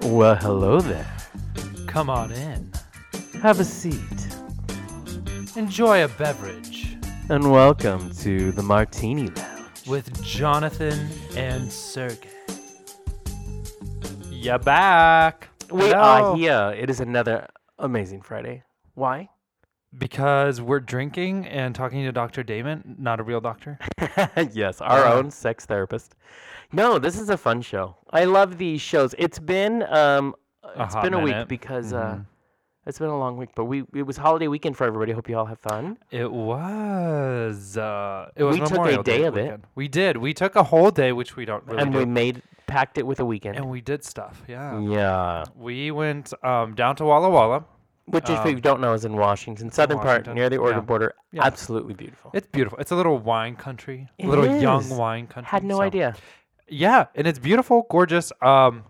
[0.00, 1.06] Well, hello there.
[1.86, 2.70] Come on in.
[3.42, 3.94] Have a seat.
[5.56, 6.96] Enjoy a beverage
[7.28, 9.86] And welcome to the Martini Lounge.
[9.88, 12.28] with Jonathan and Sergey.
[14.30, 15.48] You're back.
[15.70, 16.32] We Hello.
[16.32, 16.74] are here.
[16.78, 18.62] It is another amazing Friday.
[18.94, 19.28] Why?
[19.96, 22.42] Because we're drinking and talking to Dr.
[22.42, 23.78] Damon, not a real doctor.
[24.52, 25.12] yes, our Yeah.
[25.14, 26.14] own sex therapist.
[26.72, 27.96] No, this is a fun show.
[28.10, 29.14] I love these shows.
[29.18, 32.26] It's been um A it's been a week because uh Mhm.
[32.86, 35.12] it's been a long week, but we it was holiday weekend for everybody.
[35.12, 35.96] Hope you all have fun.
[36.10, 37.78] It was.
[37.78, 39.42] Uh, it was We took a Memorial day of it.
[39.44, 39.64] weekend.
[39.74, 40.16] We did.
[40.18, 41.98] We took a whole day, which we don't really and do.
[41.98, 43.56] we made packed it with a weekend.
[43.56, 44.42] and we did stuff.
[44.46, 44.78] Yeah.
[44.80, 45.44] yeah.
[45.56, 47.64] We went um, down to Walla Walla.
[48.04, 50.86] Which if Um, you don't know is in Washington, southern part near the Oregon yeah.
[50.86, 51.14] border.
[51.32, 51.44] Yeah.
[51.44, 52.30] Absolutely beautiful.
[52.34, 52.78] It's beautiful.
[52.78, 54.08] It's a little wine country.
[54.18, 55.48] It a little young wine country.
[55.50, 56.14] Had no so- idea.
[56.68, 58.32] Yeah, and it's beautiful, gorgeous.
[58.42, 58.84] Um,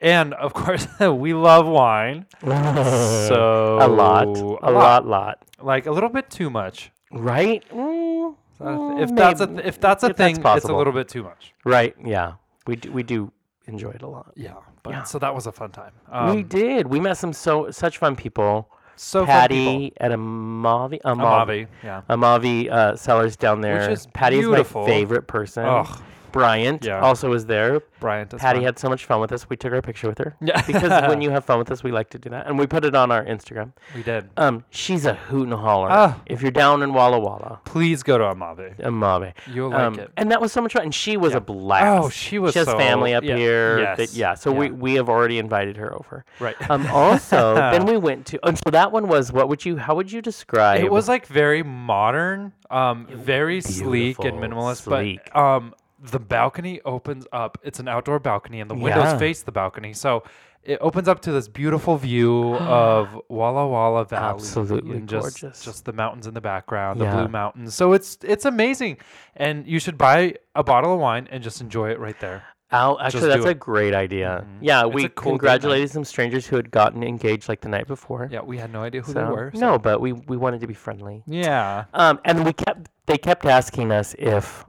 [0.00, 2.26] and of course, we love wine.
[2.42, 5.38] So a lot, a, lot, lot.
[5.60, 6.90] like a little bit too much.
[7.12, 7.62] Right?
[7.70, 10.92] Mm, mm, if that's a th- if that's a if that's thing, it's a little
[10.92, 11.52] bit too much.
[11.64, 11.94] right.
[12.04, 12.34] Yeah,
[12.66, 13.30] we do, we do
[13.66, 14.32] enjoy it a lot.
[14.34, 15.02] Yeah, but Yeah.
[15.04, 15.92] so that was a fun time.
[16.10, 16.86] we Um, did.
[16.88, 18.68] We met some so such fun people.
[18.96, 19.24] so.
[19.26, 22.02] Patty at Amavi, Amavi, Amavi, yeah.
[22.10, 23.94] Amavi uh, Cellars down there.
[24.14, 24.82] Patty is beautiful.
[24.82, 25.64] my favorite person.
[25.66, 25.86] Oh,
[26.32, 27.00] Bryant Yeah.
[27.00, 27.80] also was there.
[28.00, 28.26] Brian.
[28.26, 28.64] Patty fun.
[28.64, 29.48] had so much fun with us.
[29.48, 30.34] We took our picture with her.
[30.40, 30.60] Yeah.
[30.66, 32.84] because when you have fun with us, we like to do that, and we put
[32.84, 33.72] it on our Instagram.
[33.94, 34.28] we did.
[34.36, 35.88] Um, she's a hoot and holler.
[35.90, 36.20] Ah.
[36.26, 38.76] If you're down in Walla Walla, Please go to Amavi.
[38.80, 39.32] Amavi.
[39.52, 40.10] You'll like Um, it.
[40.16, 40.82] and that was so much fun.
[40.82, 41.38] And she was Yeah.
[41.38, 42.04] a blast.
[42.04, 43.76] Oh, she was She has so- family up yeah, here.
[43.82, 44.34] that- yes, yeah.
[44.34, 46.24] So we we have already invited her over.
[46.40, 46.56] Right.
[46.70, 48.46] Um, also, then we went to.
[48.46, 49.32] And so that one was.
[49.32, 49.76] What would you?
[49.76, 50.82] How would you describe?
[50.82, 54.82] It was like very modern, um, very sleek and minimalist.
[54.82, 55.20] sleek.
[55.32, 57.58] But um, the balcony opens up.
[57.62, 59.18] It's an outdoor balcony, and the windows Yeah.
[59.18, 59.92] face the balcony.
[59.92, 60.24] So
[60.64, 64.34] it opens up to this beautiful view of Walla Walla Valley.
[64.34, 65.64] Absolutely and just, gorgeous.
[65.64, 67.16] Just the mountains in the background, the Yeah.
[67.16, 67.74] blue mountains.
[67.74, 68.98] So it's it's amazing,
[69.36, 72.42] and you should buy a bottle of wine and just enjoy it right there.
[72.70, 73.60] Al, actually, that's do a it.
[73.60, 74.46] great idea.
[74.46, 74.58] Mhm.
[74.62, 75.38] Yeah, It's we a cool date night.
[75.40, 78.28] congratulated some strangers who had gotten engaged like the night before.
[78.32, 79.50] Yeah, we had no idea who So, they were.
[79.54, 81.22] so- no, but we we wanted to be friendly.
[81.26, 81.84] Yeah.
[81.92, 84.64] Um, and we kept they kept asking us if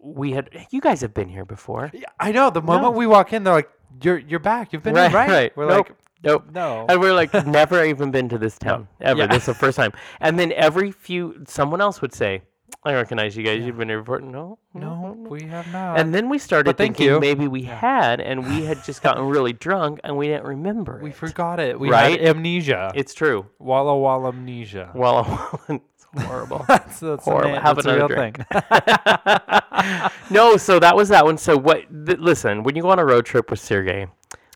[0.00, 0.50] we had.
[0.70, 2.50] You guys have been here before, Yeah, I know.
[2.50, 3.70] The moment we walk in, they're like,
[4.02, 4.72] "You're you're back.
[4.72, 5.56] You've been Right, in, right?" right.
[5.56, 6.44] We're Nope, like, nope.
[6.52, 9.20] "No." And we're like, never even been to this town ever.
[9.20, 9.26] Yeah.
[9.28, 9.92] This is the first time.
[10.20, 12.42] And then every few, someone else would say,
[12.82, 13.64] "I recognize you guys.
[13.64, 15.98] You've been here before." No, No, we have not.
[16.00, 17.20] And then we started But thinking you.
[17.20, 20.98] maybe we had, and we had just gotten really drunk, and we didn't remember.
[21.02, 21.16] we it.
[21.16, 21.78] forgot it.
[21.78, 22.18] We Right?
[22.20, 22.90] had amnesia.
[22.96, 23.46] It's true.
[23.60, 24.90] Walla Walla amnesia.
[24.94, 25.24] Walla
[25.68, 26.64] it's horrible.
[26.68, 27.56] that's that's, Horrible.
[27.56, 28.34] A, Have that's another thing.
[30.30, 31.38] no, so that was that one.
[31.38, 31.82] So what?
[32.06, 34.06] Th- listen, when you go on a road trip with Sergey,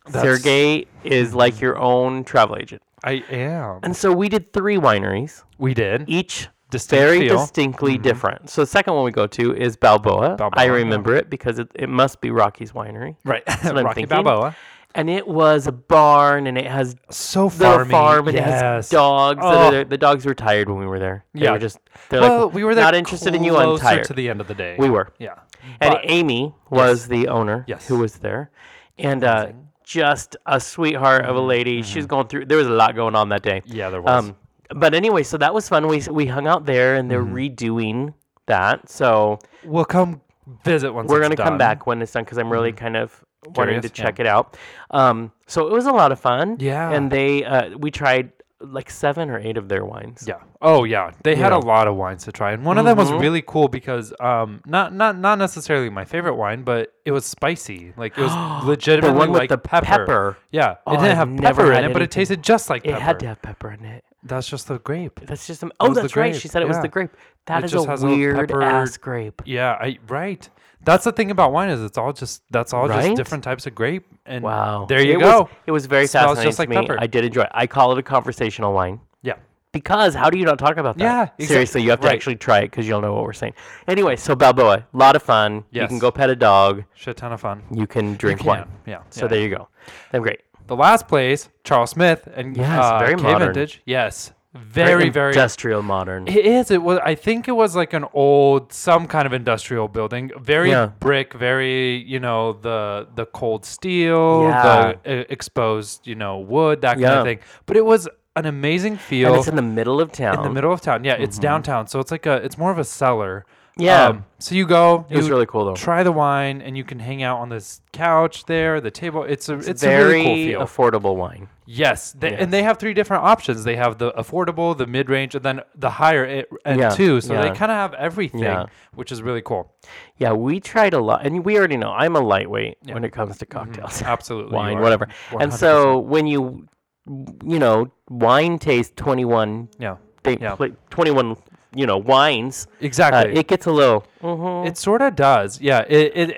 [0.05, 3.79] That's- Sergey is like your own travel agent, I am.
[3.83, 6.05] and so we did three wineries, We did.
[6.07, 7.37] each Distinct very feel.
[7.39, 8.03] distinctly mm-hmm.
[8.03, 8.49] different.
[8.49, 10.33] So the second one we go to is Balboa.
[10.33, 10.71] I Balboa, yeah.
[10.71, 13.41] remember it because it, it must be Rocky's winery, Right.
[13.47, 14.23] what I'm Rocky thinking.
[14.23, 14.55] Balboa.
[14.95, 17.91] And it was a barn, and it has So the farmy.
[17.91, 19.39] farm, and it has dogs.
[19.43, 19.75] Oh.
[19.75, 19.83] are.
[19.83, 21.25] The dogs were tired when we were there.
[21.33, 21.51] They Yeah.
[21.51, 21.79] were just
[22.09, 23.55] they're Well, like we were not interested in you.
[23.57, 24.05] I'm tired.
[24.05, 24.75] to the end of the day.
[24.79, 25.09] we were.
[25.19, 25.35] Yeah.
[25.81, 27.87] And But- Amy was the owner Yes.
[27.87, 28.49] who was there.
[28.97, 29.47] And uh,
[29.83, 31.81] just a sweetheart of a lady.
[31.83, 33.61] She was going through, there was a lot going on that day.
[33.65, 34.25] yeah, there was.
[34.25, 34.35] Um,
[34.75, 35.87] but anyway, so that was fun.
[35.87, 37.35] We, we hung out there and they're Mm-hmm.
[37.35, 38.13] redoing
[38.47, 38.89] that.
[38.89, 40.21] So we'll come
[40.63, 43.23] visit once we're going to come back when it's done because I'm really kind of
[43.45, 44.03] wanting to Curious, yeah.
[44.05, 44.57] check it out.
[44.91, 46.57] Um, so it was a lot of fun.
[46.59, 46.91] Yeah.
[46.91, 50.25] And they, uh, we tried like seven or eight of their wines.
[50.27, 50.35] Yeah.
[50.61, 51.11] Oh yeah.
[51.23, 53.21] They had a lot of wines to try, and one of them was Mhm.
[53.21, 57.93] really cool because um not not not necessarily my favorite wine, but it was spicy.
[57.95, 58.31] Like it was
[58.63, 59.85] The legitimately one with like the pepper.
[59.85, 60.37] pepper.
[60.51, 60.75] Yeah.
[60.85, 62.91] Oh, it didn't I've have never pepper in it, but it tasted just like It
[62.91, 63.01] pepper.
[63.01, 64.03] had to have pepper in it.
[64.23, 65.21] That's just the grape.
[65.23, 66.31] That's just, am- oh, the that's right.
[66.33, 67.11] grape, She said it was the grape.
[67.45, 69.41] That It is just a has a weird pepper- ass grape.
[69.45, 69.77] Yeah.
[69.79, 70.49] I right.
[70.83, 73.05] That's the thing about wine is it's all just that's all Right?
[73.05, 74.05] just different types of grape.
[74.25, 74.85] And Wow.
[74.87, 75.41] there you it go.
[75.41, 76.75] Was, it was very Smells fascinating just to like me.
[76.77, 76.97] pepper.
[76.99, 77.49] I did enjoy it.
[77.53, 79.33] I call it a conversational wine yeah.
[79.73, 81.03] because how do you not talk about that?
[81.03, 82.15] Yeah, exact- Seriously, you have to right.
[82.15, 83.53] actually try it because you'll know what we're saying.
[83.87, 85.63] Anyway, so Balboa, a lot of fun.
[85.71, 86.01] You can Yes.
[86.01, 86.83] go pet a dog.
[86.95, 87.63] Shit ton of fun.
[87.71, 88.63] You can drink wine.
[88.63, 88.99] can, Yeah.
[89.09, 89.27] So yeah.
[89.27, 89.67] there you go.
[90.11, 90.41] They're great.
[90.67, 93.53] The last place, Charles Smith and Yes, uh, very K modern.
[93.53, 93.81] Vintage.
[93.85, 94.31] Yes.
[94.55, 96.27] Very, very industrial modern.
[96.27, 96.71] It is.
[96.71, 96.97] It was.
[97.03, 100.31] I think it was like an old, some kind of industrial building.
[100.39, 100.87] Very Yeah.
[100.99, 101.35] brick.
[101.35, 104.93] Very, you know, the the cold steel, Yeah.
[105.03, 107.19] the uh, exposed, you know, wood, that kind Yeah.
[107.19, 107.39] of thing.
[107.67, 110.37] But it was an amazing feel and it's in the middle of town.
[110.37, 111.03] in the middle of town.
[111.03, 111.41] Yeah, it's Mm-hmm.
[111.43, 112.37] downtown, so it's like a.
[112.37, 113.45] It's more of a cellar.
[113.79, 115.75] Um, so you go, it was really cool though.
[115.75, 119.23] try the wine, and you can hang out on this couch there, the table.
[119.23, 121.49] It's a it's, a very really cool affordable wine.
[121.65, 123.63] Yes, they, and they have three different options.
[123.63, 127.21] They have the affordable, the mid range, and then the higher e- end Yeah, too.
[127.21, 128.65] So they kind of have everything, Yeah.
[128.95, 129.73] which is really cool.
[130.17, 133.37] Yeah, we tried a lot, and we already know I'm a lightweight when it comes
[133.37, 135.07] to cocktails, Absolutely, wine, whatever.
[135.39, 135.57] And 100%.
[135.57, 136.67] so when you,
[137.07, 140.55] you know, wine taste 21, yeah, they Yeah.
[140.55, 141.35] pla- 21,
[141.73, 143.35] you know, wines, uh, exactly.
[143.37, 144.03] it gets a little.
[144.21, 144.67] mhm.
[144.67, 145.61] it sort of does.
[145.61, 146.29] Yeah, it, it,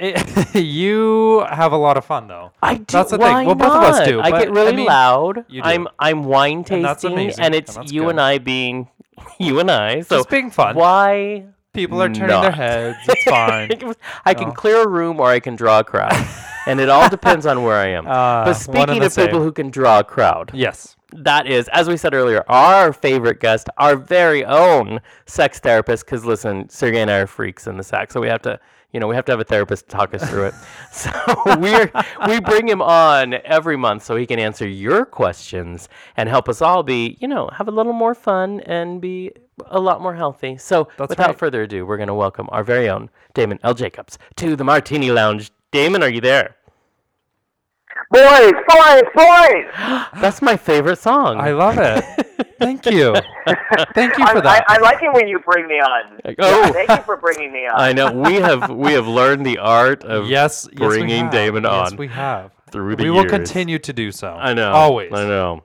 [0.56, 2.52] it you have a lot of fun though.
[2.62, 2.86] I do.
[2.88, 3.46] That's the why thing.
[3.48, 4.06] Well, both of us not?
[4.08, 5.46] do, I get I really mean, loud.
[5.48, 5.68] you do.
[5.70, 8.10] I'm I'm wine tasting, And and it's and you good.
[8.12, 8.90] and I being
[9.40, 10.02] you and I.
[10.02, 10.76] So Just being fun.
[10.76, 11.46] why?
[11.74, 12.98] People are turning their heads.
[13.08, 13.72] It's fine.
[14.26, 14.54] I can No.
[14.54, 16.12] clear a room or I can draw a crowd,
[16.68, 18.06] and it all depends on where I am.
[18.06, 19.42] Uh, but speaking of people same.
[19.42, 20.98] who can draw a crowd, yes.
[21.14, 26.06] That is, as we said earlier, our favorite guest, our very own sex therapist.
[26.06, 28.60] Because listen, Sergey and I are freaks in the sack, so we have to,
[28.94, 30.54] you know, we have to have a therapist to talk us through it.
[30.92, 31.10] So
[31.60, 31.74] we
[32.28, 35.88] we bring him on every month so he can answer your questions
[36.18, 39.32] and help us all be, you know, have a little more fun and be
[39.68, 40.58] a lot more healthy.
[40.58, 41.40] So That's without right.
[41.40, 43.74] further ado, we're going to welcome our very own Damon L.
[43.74, 45.52] Jacobs to the Martini Lounge.
[45.72, 46.58] Damon, are you there?
[48.12, 49.66] Boys, boys, boys!
[50.22, 51.40] That's my favorite song.
[51.40, 52.04] I love it.
[52.60, 53.16] Thank you.
[53.96, 54.66] Thank you I, for that.
[54.68, 56.20] I, I like it when you bring me on.
[56.38, 56.74] Oh.
[56.74, 57.80] Thank you for bringing me on.
[57.80, 61.32] I know we have we have learned the art of yes, yes, we bringing have.
[61.32, 62.52] Damon Yes, on we have.
[62.70, 63.32] through the We will years.
[63.32, 64.30] continue to do so.
[64.34, 64.72] I know.
[64.74, 65.14] Always.
[65.14, 65.64] I know.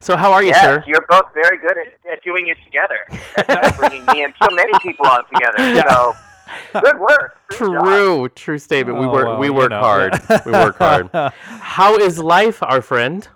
[0.00, 0.82] So how are you, yes, sir?
[0.86, 3.76] you're both very good at, at doing it together.
[3.76, 5.82] bringing me and so many people on together.
[5.90, 6.14] So,
[6.72, 7.38] good work.
[7.48, 7.84] Good job.
[7.84, 8.98] True, true statement.
[8.98, 9.80] we Oh, work well, we you work know.
[9.80, 10.12] hard.
[10.46, 11.10] we work hard.
[11.44, 13.26] How is life, our friend?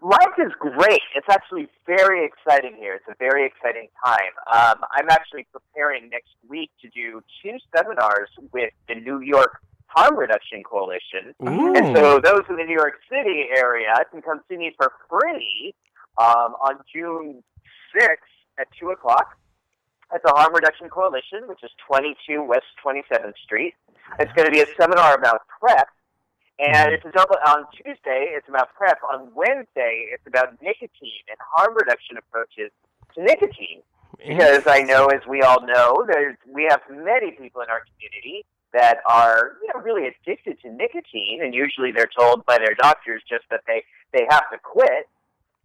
[0.00, 1.00] Life is great.
[1.14, 2.94] It's actually very exciting here.
[2.94, 4.32] It's a very exciting time.
[4.52, 10.18] Um, I'm actually preparing next week to do two seminars with the New York Harm
[10.18, 11.34] Reduction Coalition.
[11.40, 15.74] And so those in the New York City area can come see me for free
[16.18, 17.42] um, on June
[17.96, 18.16] 6th
[18.58, 19.38] at 2 o'clock
[20.12, 23.74] at the Harm Reduction Coalition, which is 22 West 27th Street.
[24.18, 25.88] It's going to be a seminar about PrEP.
[26.58, 28.98] And it's double on Tuesday, it's about PrEP.
[29.12, 32.70] On Wednesday, it's about nicotine and harm reduction approaches
[33.14, 33.82] to nicotine.
[34.18, 38.44] Because I know, as we all know, there's we have many people in our community
[38.72, 43.22] that are you know really addicted to nicotine, and usually they're told by their doctors
[43.28, 45.08] just that they they have to quit.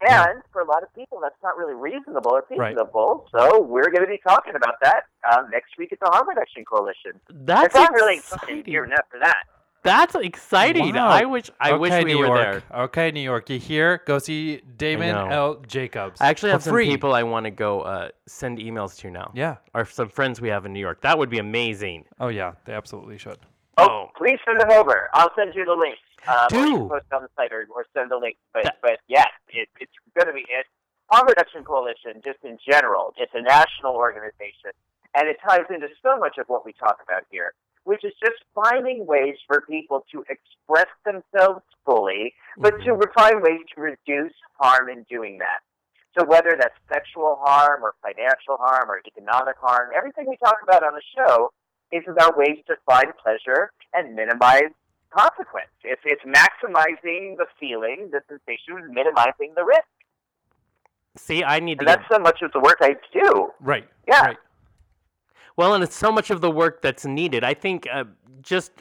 [0.01, 2.73] And for a lot of people, that's not really reasonable or Right.
[2.75, 3.27] feasible.
[3.35, 6.63] So we're going to be talking about that um, next week at the Harm Reduction
[6.65, 7.19] Coalition.
[7.29, 8.71] That's not really exciting exciting.
[8.71, 9.43] here after that.
[9.81, 10.93] That's exciting.
[10.93, 11.07] Wow.
[11.07, 12.63] I wish I wish okay, we New were York.
[12.69, 12.81] there.
[12.81, 13.49] Okay, New York.
[13.49, 14.01] You here?
[14.05, 15.15] Go see Damon.
[15.15, 15.55] L.
[15.67, 16.19] Jacobs.
[16.19, 16.87] I actually for have some free.
[16.87, 19.31] people I want to go uh, send emails to now.
[19.33, 19.55] Yeah.
[19.73, 20.99] Or some friends we have in New York.
[21.01, 22.05] That would be amazing.
[22.19, 23.37] Oh yeah, they absolutely should.
[23.77, 24.07] Oh.
[24.17, 25.09] Please send them over.
[25.13, 25.99] I'll send you the links.
[26.27, 26.89] Um, or Do.
[26.89, 28.37] post on the site or, or send the link.
[28.53, 30.65] But That- but yes, it, it's going to be it.
[31.09, 34.71] Harm Reduction Coalition, just in general, it's a national organization,
[35.15, 38.37] and it ties into so much of what we talk about here, which is just
[38.53, 44.87] finding ways for people to express themselves fully, but to find ways to reduce harm
[44.89, 45.61] in doing that.
[46.17, 50.83] So whether that's sexual harm or financial harm or economic harm, everything we talk about
[50.83, 51.51] on the show
[51.91, 54.73] is about ways to find pleasure and minimize
[55.09, 55.69] consequence.
[55.83, 59.83] It's it's maximizing the feeling, the sensation, minimizing the risk.
[61.17, 63.49] See, I need to And get that's so much of the work I do.
[63.59, 63.87] Right.
[64.07, 64.21] Yeah.
[64.21, 64.37] Right.
[65.57, 67.43] Well, and it's so much of the work that's needed.
[67.43, 68.05] I think uh,
[68.41, 68.71] just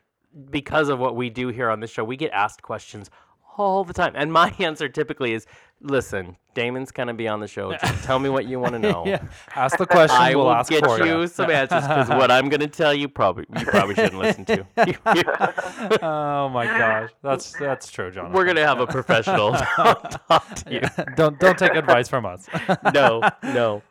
[0.51, 3.11] because of what we do here on this show, we get asked questions
[3.59, 4.13] all the time.
[4.15, 5.47] And my answer typically is
[5.81, 7.73] listen, Damon's going to be on the show.
[7.73, 9.05] Just tell me what you want to know.
[9.07, 9.23] yeah.
[9.55, 10.17] Ask the question.
[10.17, 13.09] I we'll will ask get you some answers because what I'm going to tell you
[13.09, 14.67] probably you probably shouldn't listen to.
[16.03, 18.33] oh my gosh, that's that's true, John.
[18.33, 20.81] We're going to have a professional talk to you.
[21.17, 22.49] don't don't take advice from us.
[22.95, 23.83] no, no.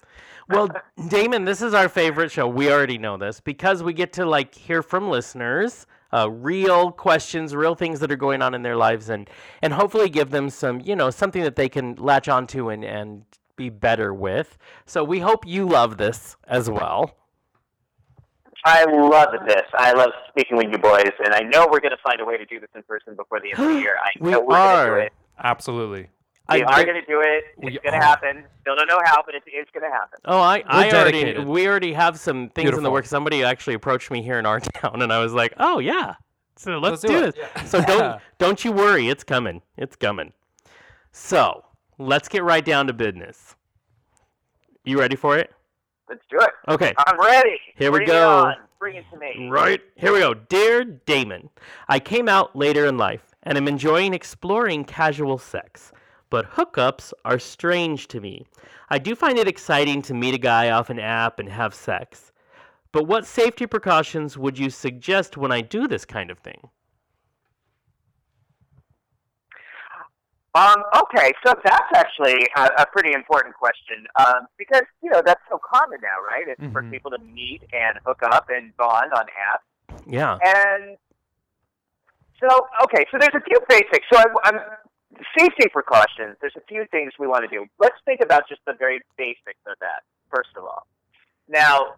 [0.49, 0.69] Well,
[1.09, 2.47] Damon, this is our favorite show.
[2.47, 7.55] We already know this because we get to like hear from listeners, uh, real questions,
[7.55, 9.29] real things that are going on in their lives, and
[9.61, 13.23] and hopefully give them some, you know, something that they can latch onto and and
[13.55, 14.57] be better with.
[14.85, 17.15] So we hope you love this as well.
[18.65, 19.63] I love this.
[19.75, 22.37] I love speaking with you boys, and I know we're going to find a way
[22.37, 23.95] to do this in person before the end of the year.
[24.01, 25.13] I We know we're going to do it.
[25.41, 26.09] Absolutely.
[26.51, 27.43] We I- are going to do it.
[27.59, 28.45] It's going to happen.
[28.61, 30.19] Still don't know how, but it's, it's going to happen.
[30.25, 32.91] Oh, I, I already, we already have some things in the Beautiful.
[32.93, 33.09] works.
[33.09, 36.15] Somebody actually approached me here in our town, and I was like, oh yeah,
[36.55, 37.35] so let's, Let's do do, this.
[37.37, 37.63] Yeah.
[37.65, 40.33] So don't don't you worry, it's coming, it's coming.
[41.11, 41.63] So
[41.97, 43.55] let's get right down to business.
[44.85, 45.51] You ready for it?
[46.09, 46.49] Let's do it.
[46.69, 46.93] Okay.
[47.05, 47.59] I'm ready.
[47.75, 48.37] Here we Bring it go.
[48.45, 48.55] on.
[48.79, 49.49] Bring it to me.
[49.49, 49.81] Right.
[49.95, 50.33] Here we go.
[50.33, 51.49] Dear Damon,
[51.89, 55.91] I came out later in life and am enjoying exploring casual sex,
[56.29, 58.45] but hookups are strange to me.
[58.89, 62.31] I do find it exciting to meet a guy off an app and have sex.
[62.91, 66.69] But what safety precautions would you suggest when I do this kind of thing?
[70.55, 75.41] Um, okay, so that's actually a, a pretty important question um, because you know that's
[75.51, 76.47] so common now, right?
[76.47, 76.91] It's for Mhm.
[76.91, 80.39] people to meet and hook up and bond on apps, Yeah.
[80.41, 80.97] and
[82.39, 84.07] so okay, so there's a few basics.
[84.11, 84.59] So I'm, I'm
[85.37, 86.37] safety precautions.
[86.41, 87.65] There's a few things we want to do.
[87.79, 90.85] Let's think about just the very basics of that first of all.
[91.47, 91.95] Now,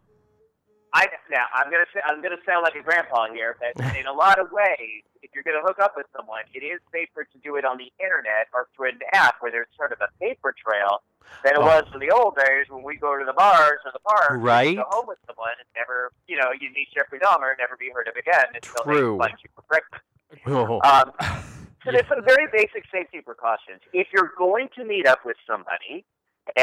[0.94, 4.14] I now I'm gonna say, I'm gonna sound like a grandpa here, but in a
[4.14, 7.56] lot of ways, if you're gonna hook up with someone, it is safer to do
[7.58, 11.02] it on the internet or through an app where there's sort of a paper trail
[11.44, 11.66] than it Oh.
[11.66, 14.76] was in the old days when we go to the bars or the park, Right.
[14.78, 17.92] go home with someone and never, you know, you meet Jeffrey Dahmer, and never be
[17.94, 19.20] heard of again until True.
[19.22, 20.04] they you for breakfast.
[20.48, 20.80] Oh.
[20.84, 21.12] Um,
[21.84, 23.82] so there's some very basic safety precautions.
[23.94, 26.06] If you're going to meet up with somebody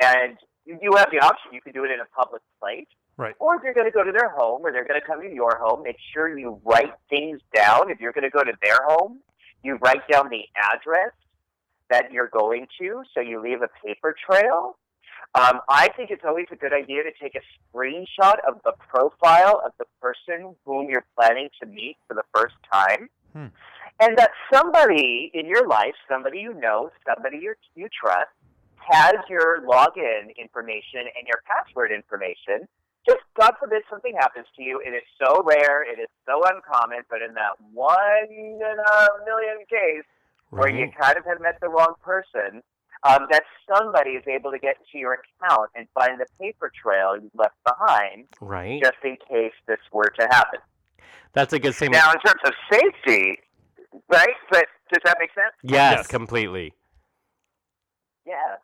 [0.02, 2.86] and you have the option, you can do it in a public place.
[3.16, 3.34] Right.
[3.38, 5.32] Or if you're going to go to their home or they're going to come to
[5.32, 7.90] your home, make sure you write things down.
[7.90, 9.20] If you're going to go to their home,
[9.62, 11.12] you write down the address
[11.88, 14.76] that you're going to so you leave a paper trail.
[15.34, 19.62] Um, I think it's always a good idea to take a screenshot of the profile
[19.64, 23.08] of the person whom you're planning to meet for the first time.
[23.32, 23.46] Hmm.
[24.00, 28.28] And that somebody in your life, somebody you know, somebody you, you trust,
[28.76, 32.68] has your login information and your password information.
[33.08, 34.80] Just God forbid something happens to you.
[34.84, 39.64] It is so rare, it is so uncommon, but in that one in a million
[39.70, 40.04] case
[40.50, 42.62] where you kind of have met the wrong person,
[43.02, 47.16] um, that somebody is able to get to your account and find the paper trail
[47.16, 48.80] you left behind Right.
[48.82, 50.60] just in case this were to happen.
[51.32, 51.90] That's a good thing.
[51.90, 53.38] Now, in terms of safety,
[54.08, 54.34] right?
[54.50, 55.54] But does that make sense?
[55.62, 56.06] yes, Yes.
[56.06, 56.72] completely.
[58.26, 58.56] Yeah.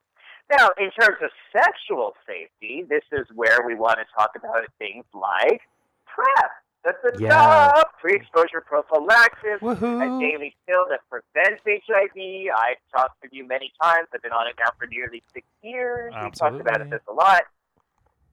[0.51, 5.05] Now, in terms of sexual safety, this is where we want to talk about things
[5.15, 5.61] like
[6.07, 6.51] PrEP.
[6.85, 7.83] That's the Yeah.
[8.01, 12.51] Pre-exposure prophylaxis, a daily pill that prevents HIV.
[12.51, 14.09] I've talked with you many times.
[14.13, 16.13] I've been on it now for nearly six years.
[16.21, 17.43] We've talked about it this a lot.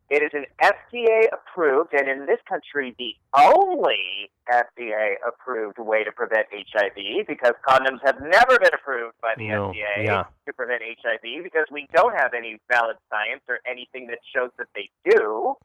[0.09, 6.11] It is an FDA approved, and in this country, the only FDA approved way to
[6.11, 10.23] prevent HIV because condoms have never been approved by the No, FDA yeah.
[10.47, 14.67] to prevent HIV because we don't have any valid science or anything that shows that
[14.73, 15.55] they do.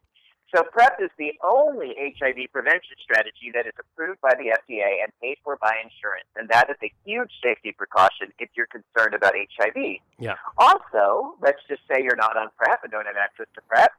[0.55, 5.11] So PrEP is the only HIV prevention strategy that is approved by the FDA and
[5.19, 9.33] paid for by insurance, and that is a huge safety precaution if you're concerned about
[9.33, 9.97] HIV.
[10.19, 10.35] Yeah.
[10.59, 13.91] Also, let's just say you're not on PrEP and don't have access to PrEP.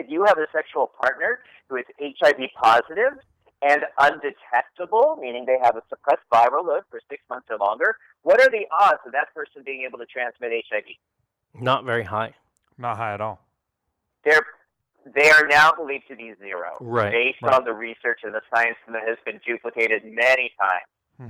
[0.00, 3.18] If you have a sexual partner who is HIV positive
[3.60, 8.40] and undetectable, meaning they have a suppressed viral load for six months or longer, what
[8.40, 10.84] are the odds of that person being able to transmit HIV?
[11.62, 12.32] Not very high.
[12.78, 13.40] Not high at all.
[14.24, 14.40] They're
[15.14, 17.54] they are now believed to be zero, Right, based right.
[17.54, 20.84] on the research and the science that has been duplicated many times.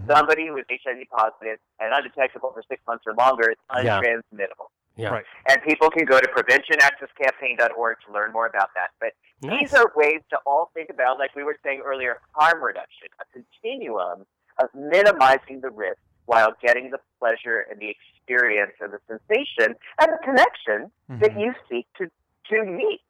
[0.08, 0.12] Mhm.
[0.16, 4.00] Somebody who is HIV positive and undetectable for six months or longer is Yeah.
[4.00, 4.70] untransmittable.
[5.00, 5.11] Yeah.
[5.11, 5.25] Right.
[5.49, 8.90] And people can go to preventionaccesscampaign.org to learn more about that.
[9.00, 9.61] But Nice.
[9.61, 13.25] these are ways to all think about, like we were saying earlier, harm reduction, a
[13.33, 14.26] continuum
[14.59, 20.12] of minimizing the risk while getting the pleasure and the experience and the sensation and
[20.12, 21.40] the connection that Mhm.
[21.40, 22.11] you seek to,
[22.50, 23.00] to meet.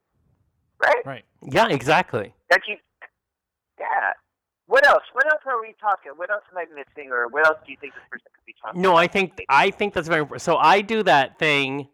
[0.83, 1.05] Right?
[1.05, 1.25] Right.
[1.43, 2.33] Yeah, exactly.
[2.49, 2.77] That you,
[3.79, 4.13] yeah.
[4.67, 5.03] What else?
[5.13, 5.30] What else
[5.61, 6.13] are we talking?
[6.17, 8.55] What else am I missing, or what else do you think this person could be
[8.61, 8.81] talking?
[8.81, 9.01] No, about?
[9.01, 10.43] I think I think that's very important.
[10.43, 11.89] So I do that thing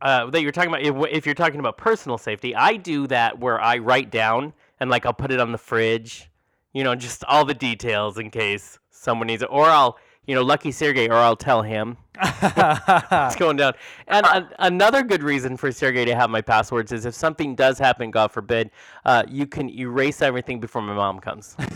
[0.00, 0.82] uh, that you're talking about.
[0.82, 4.90] If, if you're talking about personal safety, I do that where I write down and
[4.90, 6.30] like I'll put it on the fridge,
[6.72, 10.42] you know, just all the details in case someone needs it, or I'll you know,
[10.42, 13.74] lucky Sergey, or I'll tell him it's going down.
[14.06, 17.78] And an another good reason for Sergey to have my passwords is if something does
[17.78, 18.70] happen, God forbid,
[19.04, 21.56] uh, you can erase everything before my mom comes.
[21.58, 21.66] you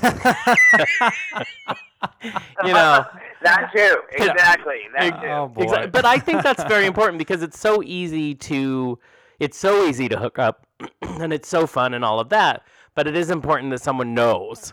[2.73, 3.05] know.
[3.43, 3.97] that too.
[4.13, 4.83] Exactly.
[4.97, 5.27] That too.
[5.27, 5.63] oh boy.
[5.63, 5.91] Exactly.
[5.91, 8.99] But I think that's very important because it's so easy to
[9.41, 10.67] it's so easy to hook up
[11.03, 12.63] and it's so fun and all of that.
[12.95, 14.73] But it is important that someone knows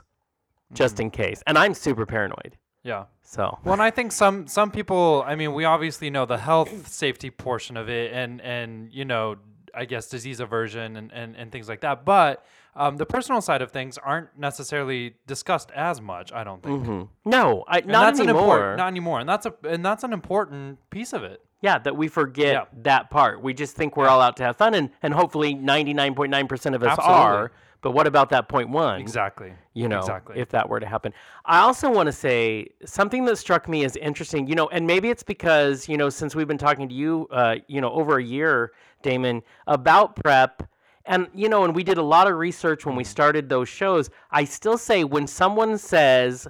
[0.74, 1.42] just in case.
[1.48, 2.58] And I'm super paranoid.
[2.84, 3.06] Yeah.
[3.24, 5.24] So Well, and I think some some people.
[5.26, 9.38] I mean, we obviously know the health safety portion of it, and and you know,
[9.74, 12.06] I guess disease aversion and and, and things like that.
[12.06, 16.32] But um, the personal side of things aren't necessarily discussed as much.
[16.34, 16.84] I don't think.
[16.86, 17.08] mhm.
[17.26, 18.72] no, I not anymore.
[18.72, 21.42] An not anymore, and that's a and that's an important piece of it.
[21.62, 22.66] Yeah, that we forget Yeah.
[22.84, 23.42] that part.
[23.42, 26.90] We just think we're all out to have fun, and, and hopefully 99.9% of us
[26.90, 27.14] Absolutely.
[27.24, 27.52] are.
[27.84, 29.00] But what about that point one?
[29.00, 29.54] Exactly.
[29.76, 30.40] you know, Exactly.
[30.40, 31.14] if that were to happen.
[31.46, 35.10] I also want to say something that struck me as interesting, you know, and maybe
[35.10, 38.24] it's because, you know, since we've been talking to you, uh, you know, over a
[38.24, 38.72] year,
[39.04, 40.64] Damon, about prep,
[41.06, 44.10] and, you know, and we did a lot of research when we started those shows.
[44.32, 46.48] I still say when someone says,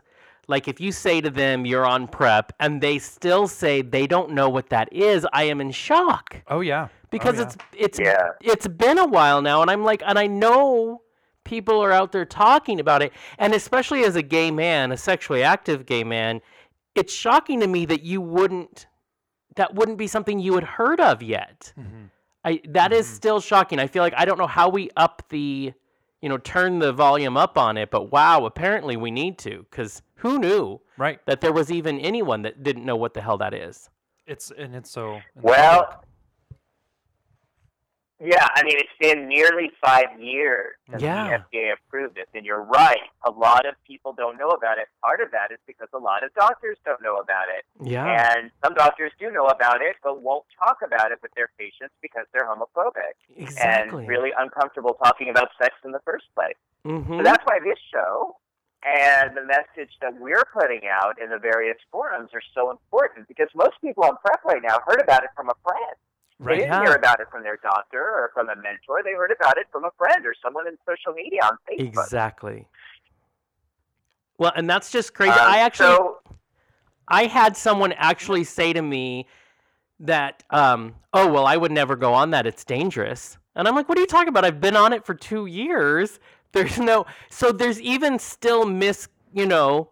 [0.47, 4.31] like, if you say to them, you're on prep, and they still say they don't
[4.31, 6.89] know what that is, I am in shock Oh yeah.
[7.09, 7.45] because oh, yeah.
[7.45, 8.29] it's it's Yeah.
[8.41, 11.01] it's been a while now and I'm like and I know
[11.43, 15.43] people are out there talking about it and especially as a gay man a sexually
[15.43, 16.41] active gay man
[16.95, 18.87] it's shocking to me that you wouldn't
[19.55, 22.09] that wouldn't be something you had heard of yet Mhm.
[22.45, 23.15] I that is Mm-hmm.
[23.15, 25.73] still shocking I feel like I don't know how we up the
[26.21, 30.01] you know turn the volume up on it but wow apparently we need to cuz
[30.15, 31.19] who knew right.
[31.25, 33.89] that there was even anyone that didn't know what the hell that is
[34.25, 35.15] It's and it's so.
[35.15, 35.57] in the public.
[35.57, 36.03] Well,
[38.19, 41.27] yeah, I mean, it's been nearly five years since Yeah.
[41.27, 43.09] the FDA approved it, and you're right.
[43.23, 44.87] A lot of people don't know about it.
[45.01, 48.51] Part of that is because a lot of doctors don't know about it, yeah and
[48.63, 52.25] some doctors do know about it, but won't talk about it with their patients because
[52.33, 56.55] they're homophobic exactly and really uncomfortable talking about sex in the first place.
[56.85, 57.17] Mhm.
[57.17, 58.37] So that's why this show
[58.83, 63.47] and the message that we're putting out in the various forums are so important because
[63.55, 65.95] most people on prep right now heard about it from a friend.
[66.39, 69.01] They didn't hear about it from their doctor or from a mentor.
[69.03, 71.87] They heard about it from a friend or someone in social media on Facebook.
[71.87, 72.67] Exactly.
[74.37, 75.31] Well, and that's just crazy.
[75.31, 76.19] Um, I actually, so,
[77.07, 79.27] I had someone actually say to me
[79.99, 82.45] that, um, oh, well, I would never go on that.
[82.45, 83.37] It's dangerous.
[83.55, 84.43] And I'm like, what are you talking about?
[84.43, 86.19] I've been on it for two years.
[86.51, 89.89] There's no, so there's even still mis, you know,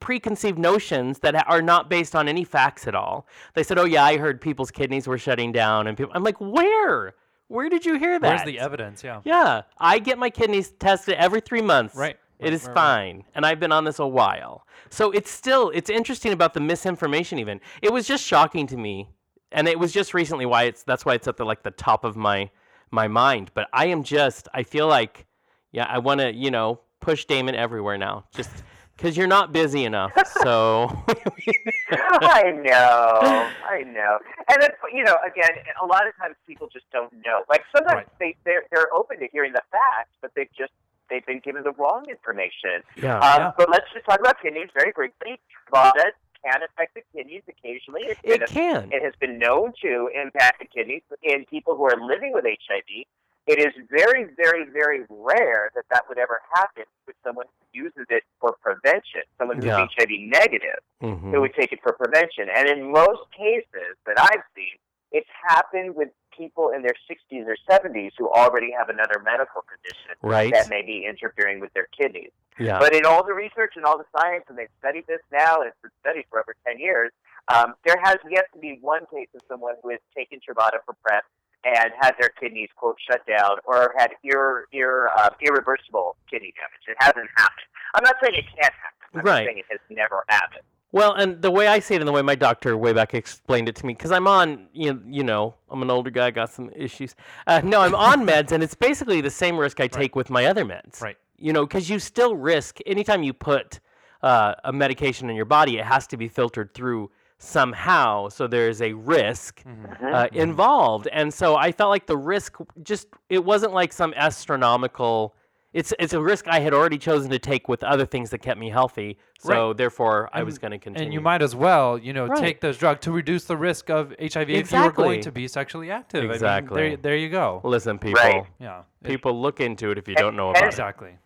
[0.00, 3.26] preconceived notions that are not based on any facts at all.
[3.54, 5.86] They said, oh, yeah, I heard people's kidneys were shutting down.
[5.86, 7.14] And people, I'm like, where?
[7.48, 8.28] Where did you hear that?
[8.28, 9.04] Where's the evidence?
[9.04, 9.20] Yeah.
[9.24, 11.94] Yeah, I get my kidneys tested every three months.
[11.94, 12.74] Right, It is right, right.
[12.74, 14.66] fine, and I've been on this a while.
[14.90, 17.38] So it's still it's interesting about the misinformation.
[17.38, 19.08] Even it was just shocking to me,
[19.52, 22.02] and it was just recently why it's that's why it's at the like the top
[22.04, 22.50] of my
[22.90, 23.52] my mind.
[23.54, 25.26] But I am just I feel like
[25.70, 28.50] yeah I want to you know push Damon everywhere now just
[28.96, 30.12] because you're not busy enough.
[30.42, 30.88] So
[31.90, 35.50] I know, I know, and it's you know again,
[35.82, 37.42] a lot of times people just don't know.
[37.48, 38.06] Like sometimes Right.
[38.18, 40.72] they they're, they're open to hearing the facts, but they've just
[41.10, 42.82] they've been given the wrong information.
[42.96, 43.18] yeah.
[43.20, 43.52] Um, Yeah.
[43.56, 45.40] But let's just talk about kidneys very briefly.
[45.72, 46.10] Truvada
[46.44, 48.02] can affect the kidneys occasionally.
[48.04, 48.90] It's it can.
[48.92, 53.06] It has been known to impact the kidneys in people who are living with HIV.
[53.46, 58.06] It is very, very, very rare that that would ever happen with someone who uses
[58.10, 59.86] it for prevention, someone who's Yeah.
[59.86, 61.30] HIV negative Mhm.
[61.30, 62.48] who would take it for prevention.
[62.50, 64.74] And in most cases that I've seen,
[65.12, 70.16] it's happened with people in their 60s or 70s who already have another medical condition
[70.22, 70.52] Right.
[70.52, 72.32] that may be interfering with their kidneys.
[72.58, 72.78] Yeah.
[72.80, 75.68] But in all the research and all the science, and they've studied this now, and
[75.68, 77.12] it's been studied for over 10 years,
[77.48, 80.94] um, there has yet to be one case of someone who has taken Truvada for
[81.02, 81.24] PrEP
[81.66, 86.86] and had their kidneys, quote, shut down or had ir- ir- uh, irreversible kidney damage.
[86.88, 87.66] It hasn't happened.
[87.94, 89.18] I'm not saying it can't happen.
[89.20, 89.46] I'm Right.
[89.46, 90.62] saying it has never happened.
[90.92, 93.68] Well, and the way I see it, and the way my doctor way back explained
[93.68, 96.70] it to me, because I'm on, you you know, I'm an older guy, got some
[96.74, 97.14] issues.
[97.46, 100.46] Uh, no, I'm on meds, and it's basically the same risk I take with my
[100.46, 101.00] other meds.
[101.02, 101.16] Right.
[101.38, 103.80] You know, because you still risk anytime you put
[104.22, 108.28] uh, a medication in your body, it has to be filtered through somehow.
[108.28, 110.14] So there's a risk Mm-hmm.
[110.14, 115.34] uh, involved, and so I felt like the risk just it wasn't like some astronomical.
[115.72, 118.58] It's it's a risk I had already chosen to take with other things that kept
[118.58, 119.18] me healthy.
[119.38, 121.04] So therefore, I was going to continue.
[121.04, 122.38] And you might as well, you know, Right.
[122.38, 125.46] take those drugs to reduce the risk of HIV if you were going to be
[125.46, 126.20] sexually active.
[126.20, 126.76] I mean, Exactly.
[126.88, 127.60] there, there you go.
[127.62, 128.22] Listen, people.
[128.22, 128.46] Right.
[128.58, 128.80] Yeah.
[129.02, 130.68] It- People look into it if you And- don't know and- about it.
[130.68, 131.18] exactly.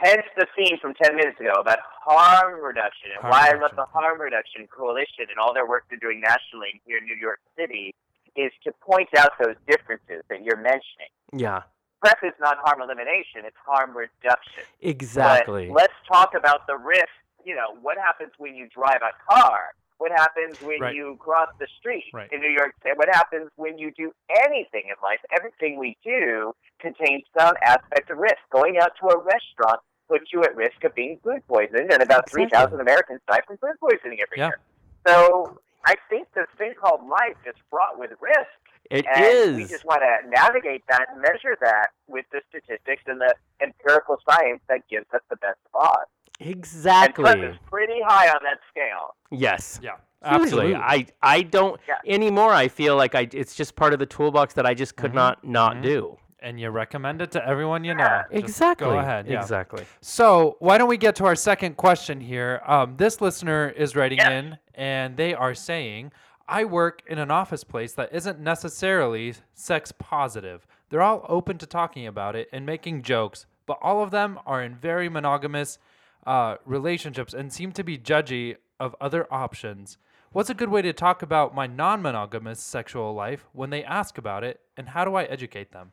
[0.00, 3.72] Hence the theme from 10 minutes ago about harm reduction and Harm why I love
[3.74, 7.40] the Harm Reduction Coalition and all their work they're doing nationally here in New York
[7.56, 7.94] City
[8.36, 11.10] is to point out those differences that you're mentioning.
[11.32, 11.62] Yeah,
[12.00, 14.62] PrEP is not harm elimination, it's harm reduction.
[14.80, 15.66] exactly.
[15.66, 17.10] But let's talk about the risk.
[17.44, 19.74] You know, what happens when you drive a car?
[19.98, 20.94] What happens when Right.
[20.94, 22.32] you cross the street Right.
[22.32, 22.94] in New York City?
[22.96, 24.12] What happens when you do
[24.46, 25.20] anything in life?
[25.30, 28.38] Everything we do contains some aspect of risk.
[28.50, 32.30] Going out to a restaurant puts you at risk of being food poisoned, and about
[32.30, 34.48] 3,000 Americans die from food poisoning every Yeah.
[34.48, 34.60] year.
[35.06, 38.48] So I think this thing called life is fraught with risk.
[38.90, 43.20] It And we just want to navigate that and measure that with the statistics and
[43.20, 46.10] the empirical science that gives us the best odds.
[46.40, 47.40] And PrEP Exactly.
[47.42, 49.14] is pretty high on that scale.
[49.30, 49.80] Yes.
[49.82, 49.92] Yeah.
[50.22, 50.74] Absolutely.
[50.74, 51.94] I I don't Yeah.
[52.06, 52.52] anymore.
[52.52, 55.14] I feel like I it's just part of the toolbox that I just could Mhm.
[55.14, 55.82] not not Mhm.
[55.82, 56.18] do.
[56.40, 58.22] and you recommend it to everyone you know.
[58.30, 58.86] Just Exactly.
[58.86, 59.26] Go ahead.
[59.26, 59.40] Yeah.
[59.40, 59.84] Exactly.
[60.00, 62.62] So why don't we get to our second question here?
[62.64, 64.30] Um, this listener is writing Yeah.
[64.30, 66.12] in, and they are saying,
[66.46, 70.64] "I work in an office place that isn't necessarily sex positive.
[70.90, 74.62] They're all open to talking about it and making jokes, but all of them are
[74.62, 75.80] in very monogamous
[76.28, 79.98] uh, relationships and seem to be judgy of other options."
[80.30, 84.18] What's a good way to talk about my non monogamous sexual life when they ask
[84.18, 85.92] about it, and how do I educate them?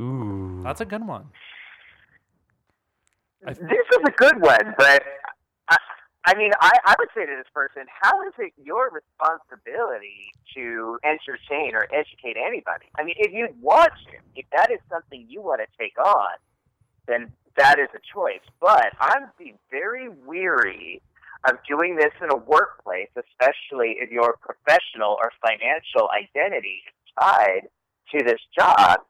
[0.00, 0.60] Ooh.
[0.64, 1.26] That's a good one.
[3.46, 5.02] I- This is a good one, but
[5.68, 5.76] I,
[6.26, 10.98] I mean, I, I would say to this person, how is it your responsibility to
[11.04, 12.86] entertain or educate anybody?
[12.98, 16.34] I mean, if you want to, if that is something you want to take on,
[17.06, 18.44] then that is a choice.
[18.60, 21.02] But I'm be very weary
[21.48, 27.68] of doing this in a workplace, especially if your professional or financial identity is tied
[28.12, 29.00] to this job.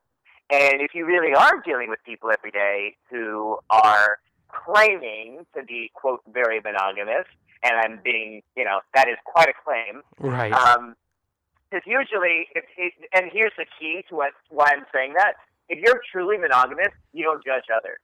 [0.51, 5.91] And if you really are dealing with people every day who are claiming to be,
[5.95, 7.27] quote, very monogamous,
[7.63, 10.03] and I'm being, you know, that is quite a claim.
[10.19, 10.53] Right.
[10.53, 10.97] Um,
[11.71, 15.35] because usually, if it, and here's the key to what, why I'm saying that.
[15.69, 18.01] If you're truly monogamous, you don't judge others.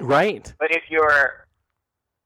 [0.00, 0.52] Right.
[0.58, 1.46] But if you're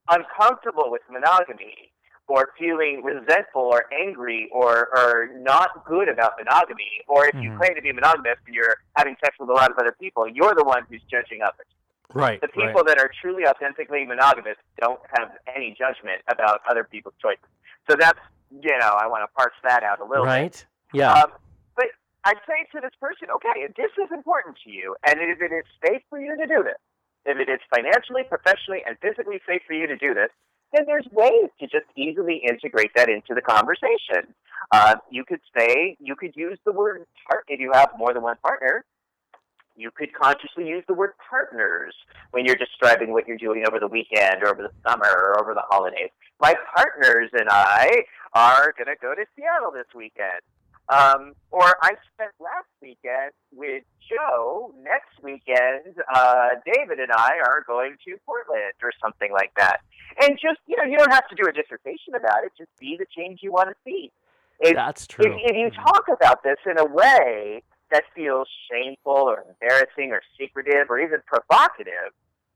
[0.08, 1.92] uncomfortable with monogamy
[2.28, 7.58] or feeling resentful or angry or, or not good about monogamy, or if you Mhm.
[7.58, 10.54] claim to be monogamous and you're having sex with a lot of other people, you're
[10.54, 11.66] the one who's judging others.
[12.14, 12.40] Right.
[12.40, 17.44] The people that are truly authentically monogamous don't have any judgment about other people's choices.
[17.88, 18.18] So that's,
[18.50, 20.30] you know, I want to parse that out a little bit.
[20.30, 20.66] Right.
[20.92, 21.12] Yeah.
[21.12, 21.32] Um,
[21.74, 21.86] but
[22.24, 25.52] I'd say to this person, okay, if this is important to you, and if it
[25.52, 26.78] is safe for you to do this,
[27.24, 30.30] if it is financially, professionally, and physically safe for you to do this,
[30.72, 34.34] then there's ways to just easily integrate that into the conversation.
[34.70, 38.22] Uh, you could say, you could use the word part if you have more than
[38.22, 38.84] one partner.
[39.76, 41.94] You could consciously use the word partners
[42.30, 45.54] when you're describing what you're doing over the weekend or over the summer or over
[45.54, 46.10] the holidays.
[46.40, 48.04] My partners and I
[48.34, 50.40] are going to go to Seattle this weekend.
[50.88, 54.74] Um, or I spent last weekend with Joe.
[54.82, 59.80] Next weekend, uh, David and I are going to Portland or something like that.
[60.20, 62.52] And just, you know, you don't have to do a dissertation about it.
[62.58, 64.10] Just be the change you want to see.
[64.60, 65.24] If, That's true.
[65.24, 70.22] if, if you talk about this in a way that feels shameful or embarrassing or
[70.38, 72.12] secretive or even provocative,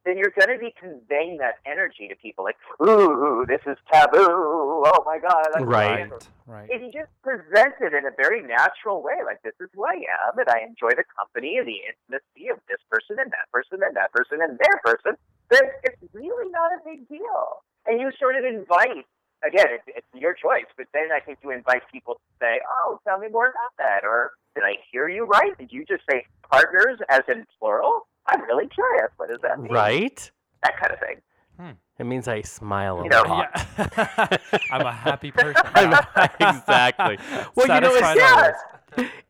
[0.07, 4.87] then you're going to be conveying that energy to people like, ooh, this is taboo.
[4.87, 5.45] Oh my God.
[5.53, 6.07] that's Right.
[6.07, 6.71] scandal." Right.
[6.71, 9.99] If you just present it in a very natural way, like this is who I
[10.31, 13.83] am, and I enjoy the company and the intimacy of this person and that person
[13.83, 15.19] and that person and their person,
[15.51, 17.66] then it's really not a big deal.
[17.87, 19.07] And you sort of invite,
[19.42, 23.01] again, it, it's your choice, but then I think you invite people to say, oh,
[23.03, 24.05] tell me more about that.
[24.07, 25.57] Or did I hear you right?
[25.59, 28.06] Did you just say partners as in plural?
[28.29, 29.11] I'm really curious.
[29.17, 29.73] What does that mean?
[29.73, 30.31] right.
[30.62, 31.17] That kind of thing.
[31.59, 31.71] Hmm.
[31.99, 33.49] It means I smile a You know, lot.
[33.79, 34.37] Yeah.
[34.73, 35.62] I'm a happy person.
[36.41, 37.19] exactly.
[37.55, 38.53] Well, you know, it's- Yeah.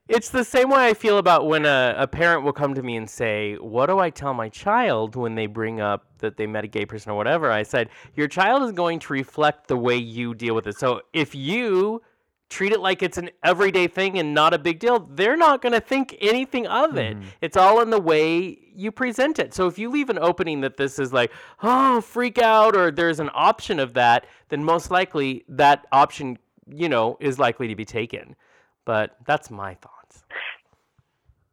[0.08, 2.96] It's the same way I feel about when a, a parent will come to me
[2.96, 6.62] and say, What do I tell my child when they bring up that they met
[6.62, 7.50] a gay person or whatever?
[7.50, 10.78] I said, Your child is going to reflect the way you deal with it.
[10.78, 12.02] So if you
[12.48, 15.72] treat it like it's an everyday thing and not a big deal, they're not going
[15.72, 17.16] to think anything of it.
[17.16, 17.28] Mm-hmm.
[17.40, 19.52] It's all in the way you present it.
[19.54, 21.32] So if you leave an opening that this is like,
[21.62, 26.88] oh, freak out, or there's an option of that, then most likely that option, you
[26.88, 28.36] know, is likely to be taken.
[28.84, 30.22] But that's my thoughts.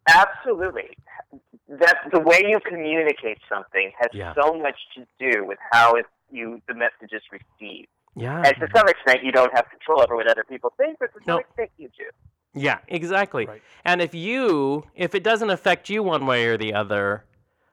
[0.08, 0.96] Absolutely.
[1.70, 4.34] That the way you communicate something has Yeah.
[4.36, 7.88] so much to do with how it, you the message is received.
[8.16, 8.42] Yeah.
[8.46, 11.20] And to some extent, you don't have control over what other people think, but to
[11.26, 11.38] some No.
[11.40, 12.06] extent, you do.
[12.54, 13.48] Yeah, exactly.
[13.48, 13.62] Right.
[13.84, 17.26] And if you, if it doesn't affect you one way or the other,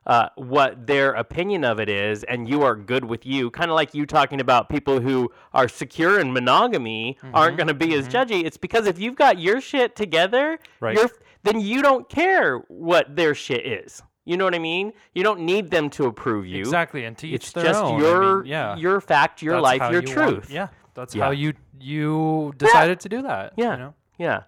[0.06, 3.74] uh, what their opinion of it is, and you are good with you, kind of
[3.74, 8.08] like you talking about people who are secure in monogamy aren't going to be as
[8.08, 8.42] judgy.
[8.44, 10.96] It's because if you've got your shit together, Right.
[10.96, 11.10] you're,
[11.42, 14.02] then you don't care what their shit is.
[14.30, 14.92] You know what I mean?
[15.12, 16.60] You don't need them to approve you.
[16.60, 18.00] Exactly, and to each It's their just own.
[18.00, 18.76] I your mean, yeah.
[18.76, 20.50] your fact, your That's life, how your you want- truth.
[20.50, 21.24] yeah, that's Yeah.
[21.24, 23.54] how you you decided to do that.
[23.56, 23.72] Yeah.
[23.72, 23.94] You know?
[24.18, 24.42] Yeah.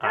[0.00, 0.06] Uh,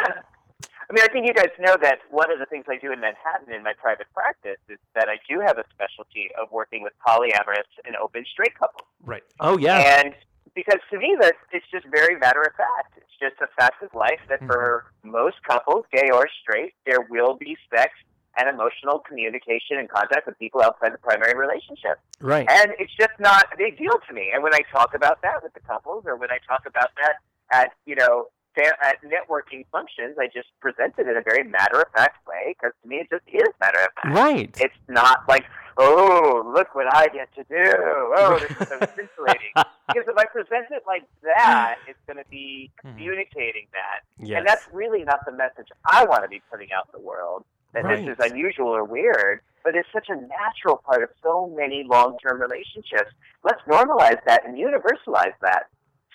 [0.89, 2.99] I mean, I think you guys know that one of the things I do in
[2.99, 6.91] Manhattan in my private practice is that I do have a specialty of working with
[7.07, 8.87] polyamorous and open straight couples.
[9.05, 9.23] Right.
[9.39, 10.01] Oh yeah.
[10.03, 10.15] And
[10.53, 12.97] because to me, that it's just very matter of fact.
[12.97, 17.35] It's just a fact of life that for most couples, gay or straight, there will
[17.35, 17.93] be sex
[18.37, 21.99] and emotional communication and contact with people outside the primary relationship.
[22.21, 22.47] Right.
[22.49, 24.31] And it's just not a big deal to me.
[24.33, 27.15] And when I talk about that with the couples, or when I talk about that
[27.51, 31.87] at you know at networking functions, I just present it in a very matter of
[31.95, 34.15] fact way because to me it just is matter of fact.
[34.15, 34.57] Right.
[34.59, 35.45] It's not like,
[35.77, 37.73] oh, look what I get to do.
[38.17, 39.53] Oh, this is so scintillating.
[39.87, 42.91] because if I present it like that, it's going to be Mhm.
[42.91, 44.01] communicating that.
[44.17, 44.39] yes.
[44.39, 47.45] And that's really not the message I want to be putting out in the world.
[47.73, 51.83] That this is unusual or weird, but it's such a natural part of so many
[51.83, 53.11] long term relationships.
[53.43, 55.67] Let's normalize that and universalize that,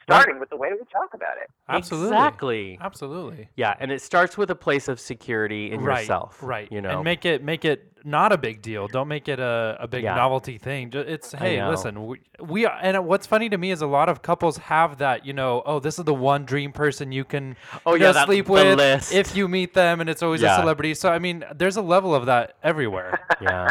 [0.06, 1.50] starting with the way we talk about it.
[1.68, 2.08] Absolutely.
[2.16, 2.78] Exactly.
[2.80, 3.48] Absolutely.
[3.56, 6.38] Yeah, and it starts with a place of security in right, yourself.
[6.42, 6.70] Right.
[6.70, 6.90] You know.
[6.90, 8.86] And make it make it not a big deal.
[8.86, 10.14] Don't make it a, a big Yeah.
[10.14, 10.90] novelty thing.
[10.94, 14.22] It's hey, listen, we, we are, and what's funny to me is a lot of
[14.22, 17.94] couples have that, you know, oh, this is the one dream person you can Oh,
[17.94, 19.12] yeah, that- sleep the with list.
[19.12, 20.56] if you meet them and it's always Yeah.
[20.56, 20.94] a celebrity.
[20.94, 23.18] So I mean, there's a level of that everywhere.
[23.40, 23.70] yeah.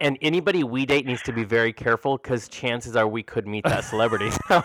[0.00, 3.64] And anybody we date needs to be very careful because chances are we could meet
[3.64, 4.30] that celebrity.
[4.48, 4.62] So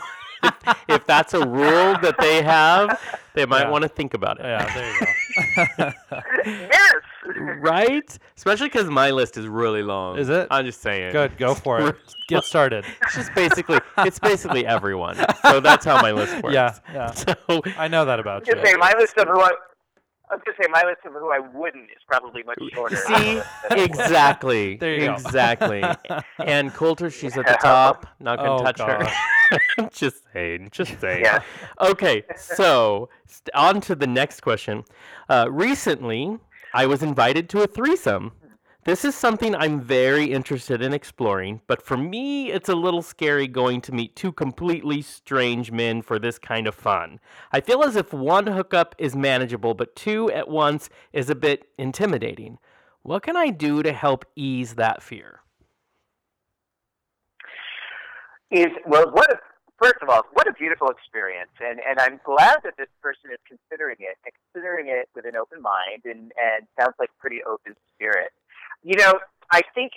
[0.47, 2.99] if, if that's a rule that they have,
[3.33, 3.69] they might Yeah.
[3.69, 4.45] want to think about it.
[4.45, 4.99] yeah, there you
[5.79, 5.91] go.
[6.45, 6.93] yes!
[7.59, 8.17] Right?
[8.35, 10.17] Especially because my list is really long.
[10.17, 10.47] Is it?
[10.49, 11.11] I'm just saying.
[11.11, 11.95] Good, go for it.
[12.27, 12.85] Get started.
[13.03, 15.15] It's just basically, it's basically everyone.
[15.43, 16.53] So that's how my list works.
[16.53, 17.11] Yeah, yeah.
[17.11, 17.35] So
[17.77, 18.55] I know that about I you.
[18.55, 19.51] gonna say my list of who I,
[20.29, 22.95] I was gonna say my list of who I wouldn't is probably much shorter.
[22.97, 25.13] see, exactly, There you go.
[25.13, 25.83] exactly.
[26.39, 28.05] Ann Coulter, she's at the top.
[28.19, 29.11] Not gonna Oh, touch gosh.
[29.77, 29.89] her.
[29.91, 31.23] just saying, just saying.
[31.23, 31.39] Yeah.
[31.79, 34.83] Okay, so st- on to the next question.
[35.29, 36.37] Uh, recently,
[36.73, 38.33] I was invited to a threesome.
[38.87, 43.45] This is something I'm very interested in exploring, but for me, it's a little scary
[43.45, 47.19] going to meet two completely strange men for this kind of fun.
[47.51, 51.67] I feel as if one hookup is manageable, but two at once is a bit
[51.77, 52.59] intimidating.
[53.01, 55.41] What can I do to help ease that fear?
[58.49, 59.35] is well what a
[59.77, 63.37] first of all what a beautiful experience and and i'm glad that this person is
[63.45, 64.15] considering it
[64.53, 68.31] considering it with an open mind and and sounds like pretty open spirit
[68.83, 69.13] you know
[69.51, 69.91] i think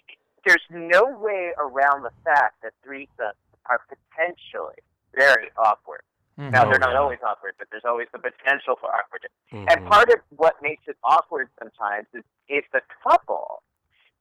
[0.46, 3.32] there's no way around the fact that threesomes
[3.66, 4.76] are potentially
[5.14, 6.02] very awkward
[6.38, 6.52] Mhm.
[6.52, 6.98] now Oh, they're not yeah.
[6.98, 9.66] always awkward but there's always the potential for awkwardness Mhm.
[9.70, 13.62] and part of what makes it awkward sometimes is if the couple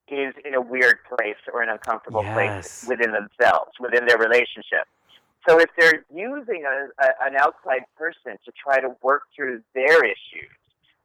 [0.08, 2.34] is in a weird place or an uncomfortable Yes.
[2.34, 4.88] place within themselves, within their relationship.
[5.48, 10.04] So if they're using a, a, an outside person to try to work through their
[10.04, 10.50] issues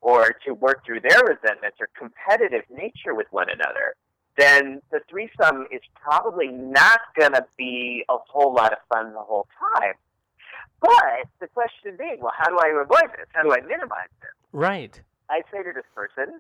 [0.06, 3.98] or to work through their resentments or competitive nature with one another,
[4.38, 9.20] then the threesome is probably not going to be a whole lot of fun the
[9.20, 9.98] whole time.
[10.80, 13.26] But the question being, well, how do I avoid this?
[13.34, 14.30] How do I minimize this?
[14.54, 15.02] right.
[15.28, 16.38] I say to this person,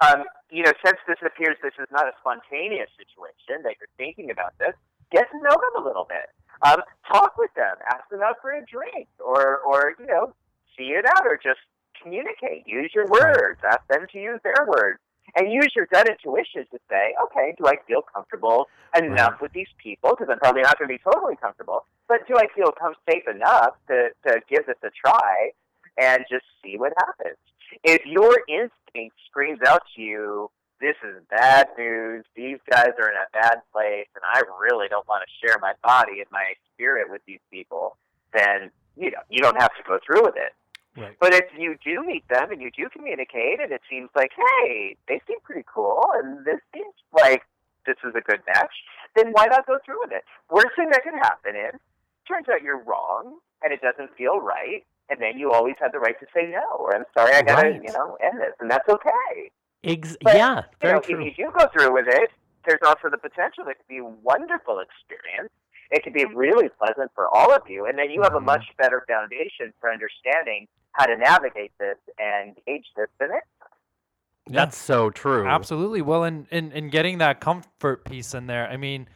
[0.00, 4.30] um, you know, since this appears this is not a spontaneous situation that you're thinking
[4.30, 4.72] about this,
[5.12, 6.32] get to know them a little bit.
[6.64, 6.80] Um,
[7.12, 10.32] talk with them, ask them out for a drink, or, or you know,
[10.78, 11.60] see it out, or just
[12.02, 12.66] communicate.
[12.66, 13.60] Use your words.
[13.64, 14.98] Ask them to use their words,
[15.36, 19.70] and use your gut intuition to say, okay, do I feel comfortable enough with these
[19.82, 20.10] people?
[20.10, 23.24] Because I'm probably not going to be totally comfortable, but do I feel com- safe
[23.28, 25.50] enough to, to give this a try
[25.98, 27.36] and just see what happens?
[27.84, 33.16] if your instinct screams out to you, this is bad news, these guys are in
[33.16, 37.08] a bad place, and I really don't want to share my body and my spirit
[37.08, 37.96] with these people,
[38.34, 40.52] then you know you don't have to go through with it.
[40.96, 41.16] Right.
[41.20, 44.96] But if you do meet them and you do communicate, and it seems like, hey,
[45.08, 47.42] they seem pretty cool, and this seems like
[47.86, 48.72] this is a good match,
[49.16, 50.22] then why not go through with it?
[50.50, 51.80] Worst thing that can happen is,
[52.28, 55.98] turns out you're wrong, and it doesn't feel right, and then you always have the
[55.98, 57.82] right to say no, or I'm sorry, I gotta, Right.
[57.82, 59.50] you know, end this, and that's okay.
[59.84, 61.20] Ex- But, yeah, You very know, true.
[61.26, 62.30] if you do go through with it,
[62.66, 65.50] there's also the potential it could be a wonderful experience.
[65.90, 68.44] It could be really pleasant for all of you, and then you have a Mhm.
[68.44, 73.44] much better foundation for understanding how to navigate this and gauge this in it.
[73.60, 73.68] time.
[74.48, 75.46] That's so true.
[75.46, 76.02] Absolutely.
[76.02, 79.08] Well, and in, in getting that comfort piece in there, I mean,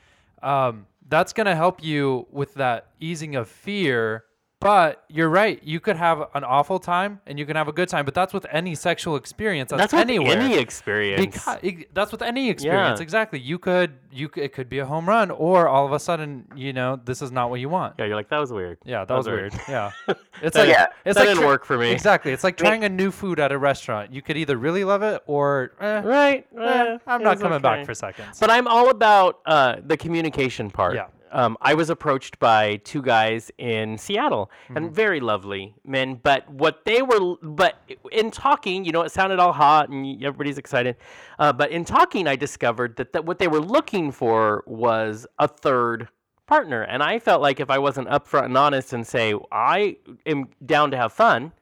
[0.42, 4.24] um, that's going to help you with that easing of fear.
[4.58, 5.60] But you're right.
[5.62, 8.06] You could have an awful time and you can have a good time.
[8.06, 9.70] But that's with any sexual experience.
[9.70, 10.38] That's, That's with anywhere.
[10.38, 11.20] any experience.
[11.20, 12.98] Because, that's with any experience.
[12.98, 13.02] Yeah.
[13.02, 13.38] Exactly.
[13.38, 16.72] You could you it could be a home run, or all of a sudden, you
[16.72, 17.96] know, this is not what you want.
[17.98, 18.78] yeah, you're like that was weird.
[18.84, 19.52] Yeah, that, was weird.
[19.68, 20.86] Yeah, it's That- like Yeah.
[21.04, 21.90] it's that like didn't work for me.
[21.90, 22.32] Exactly.
[22.32, 24.10] It's like trying a new food at a restaurant.
[24.12, 26.46] You could either really love it or eh, Right.
[26.58, 27.62] eh, eh, I'm not coming okay.
[27.62, 28.40] back for seconds.
[28.40, 30.94] But I'm all about uh, the communication part.
[30.94, 31.08] Yeah.
[31.36, 36.18] Um, I was approached by two guys in Seattle, and very lovely men.
[36.22, 37.74] But what they were, but
[38.10, 40.96] in talking, you know, it sounded all hot and everybody's excited.
[41.38, 45.46] Uh, but in talking, I discovered that, that what they were looking for was a
[45.46, 46.08] third
[46.46, 50.48] partner, and I felt like if I wasn't upfront and honest and say I am
[50.64, 51.52] down to have fun,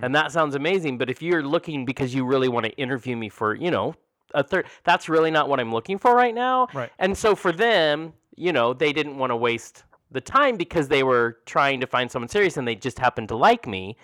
[0.00, 3.28] and that sounds amazing, but if you're looking because you really want to interview me
[3.28, 3.94] for, you know,
[4.32, 6.68] a third, that's really not what I'm looking for right now.
[6.72, 6.90] Right.
[6.98, 11.02] And so for them, you know, they didn't want to waste the time because they
[11.02, 13.96] were trying to find someone serious and they just happened to like me.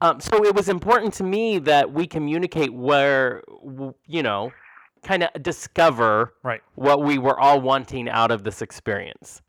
[0.00, 3.42] Um, so it was important to me that we communicate where,
[4.06, 4.52] you know,
[5.02, 6.62] kind of discover Right.
[6.74, 9.42] what we were all wanting out of this experience,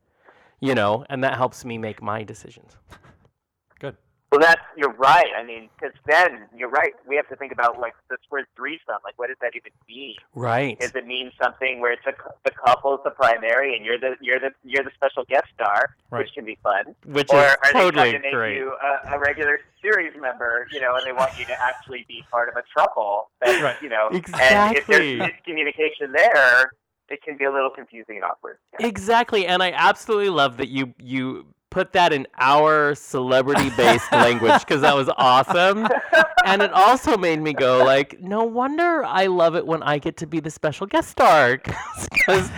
[0.60, 2.78] you know, and that helps me make my decisions.
[4.34, 5.30] Well, that's you're right.
[5.38, 6.94] I mean, because then you're right.
[7.08, 8.98] We have to think about like this word threesome.
[9.04, 10.16] Like, what does that even mean?
[10.34, 10.80] Right.
[10.80, 14.40] Does it mean something where it's a, the couple's the primary and you're the you're
[14.40, 16.22] the you're the special guest star, Right.
[16.26, 16.96] which can be fun?
[17.06, 18.58] Which or is are they totally trying to make great.
[18.58, 20.66] you a, a regular series member?
[20.72, 23.30] You know, and they want you to actually be part of a trouble.
[23.46, 23.80] That, Right.
[23.84, 26.72] You know, and if there's miscommunication there,
[27.10, 28.58] it can be a little confusing and awkward.
[28.80, 34.82] Exactly, and I absolutely love that you you put that in our celebrity-based language because
[34.82, 35.88] that was awesome,
[36.46, 40.18] and it also made me go like, no wonder I love it when I get
[40.18, 41.58] to be the special guest star
[42.12, 42.52] because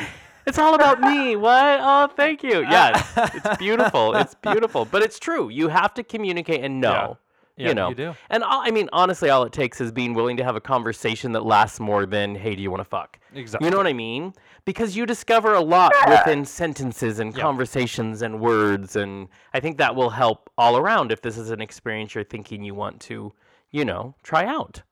[0.46, 1.38] it's all about me.
[1.38, 1.80] What?
[1.82, 2.62] Oh, thank you.
[2.62, 4.16] Yes, it's beautiful.
[4.18, 5.48] It's beautiful, but it's true.
[5.48, 7.18] You have to communicate and know.
[7.58, 8.16] Yeah, you know, you do.
[8.30, 11.32] and all, I mean, honestly, all it takes is being willing to have a conversation
[11.32, 13.66] that lasts more than, "Hey, do you want to fuck?" Exactly.
[13.66, 14.34] You know what I mean?
[14.66, 17.42] Because you discover a lot within sentences and Yeah.
[17.42, 21.62] conversations and words, and I think that will help all around if this is an
[21.62, 23.34] experience you're thinking you want to,
[23.72, 24.84] you know, try out.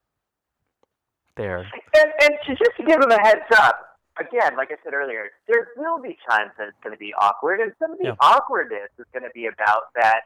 [1.36, 1.70] There.
[1.96, 5.32] And, and to just to give them a heads up, again, like I said earlier,
[5.48, 8.16] there will be times that it's going to be awkward, and some of the Yeah.
[8.22, 10.22] awkwardness is going to be about that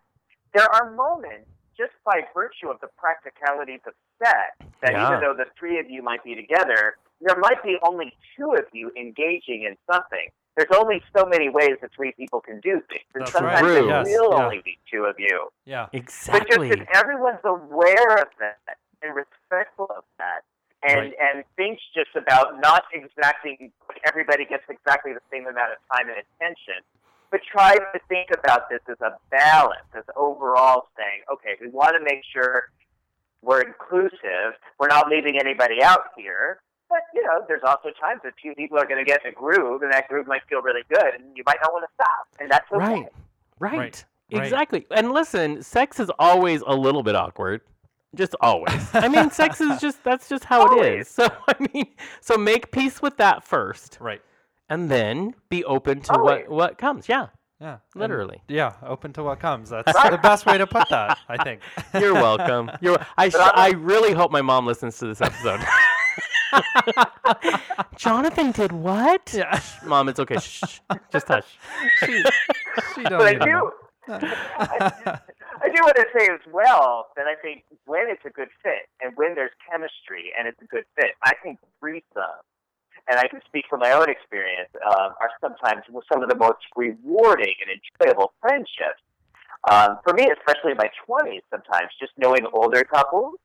[0.53, 5.07] there are moments, just by virtue of the practicalities of sex, that Yeah.
[5.07, 8.65] even though the three of you might be together, there might be only two of
[8.73, 10.29] you engaging in something.
[10.55, 13.85] There's only so many ways that three people can do things, and That's sometimes True.
[13.85, 14.43] it Yes, will yeah.
[14.43, 15.49] only be two of you.
[15.65, 15.87] Yeah.
[15.93, 16.39] Exactly.
[16.39, 16.81] But just Exactly.
[16.81, 18.57] if everyone's aware of that
[19.03, 20.41] and respectful of that,
[20.83, 21.15] and Right.
[21.19, 23.71] and thinks just about not exacting
[24.03, 26.83] everybody gets exactly the same amount of time and attention,
[27.31, 31.95] but try to think about this as a balance, as overall saying, okay, we want
[31.97, 32.69] to make sure
[33.41, 36.59] we're inclusive, we're not leaving anybody out here.
[36.89, 39.33] But you know, there's also times that two people are going to get in a
[39.33, 42.27] groove, and that groove might feel really good, and you might not want to stop,
[42.39, 42.79] and that's okay.
[42.79, 43.07] Right.
[43.59, 44.05] Right.
[44.31, 44.43] Right.
[44.43, 44.85] Exactly.
[44.91, 47.61] And listen, sex is always a little bit awkward.
[48.15, 48.73] Just always.
[48.93, 51.07] I mean, sex is just that's just how it Always.
[51.07, 51.13] is.
[51.13, 51.87] So I mean,
[52.21, 54.21] so make peace with that first, Right.
[54.69, 56.45] And then be open to Always.
[56.47, 57.07] what what comes.
[57.09, 57.27] Yeah.
[57.59, 57.77] Yeah.
[57.93, 58.41] and- Literally.
[58.47, 58.73] yeah.
[58.83, 59.69] Open to what comes.
[59.71, 61.17] That's the best way to put that.
[61.27, 61.61] I think.
[61.99, 62.69] You're welcome.
[62.81, 62.97] You're.
[63.17, 63.29] I.
[63.33, 65.59] Sh- I'm- really hope my mom listens to this episode.
[67.95, 69.33] Jonathan did what?
[69.33, 69.59] Yeah.
[69.85, 70.37] Mom, it's okay.
[70.37, 70.79] Shh, shh.
[71.11, 71.45] just hush.
[71.99, 72.23] she,
[72.95, 73.45] she don't But I do.
[73.45, 73.71] know.
[74.07, 75.19] I,
[75.63, 78.87] I do want to say as well that I think when it's a good fit
[79.01, 82.39] and when there's chemistry and it's a good fit, I think threesome,
[83.07, 86.59] and I can speak from my own experience, um, are sometimes some of the most
[86.75, 89.01] rewarding and enjoyable friendships.
[89.69, 93.35] Um, for me, especially in my 20s, sometimes just knowing older couples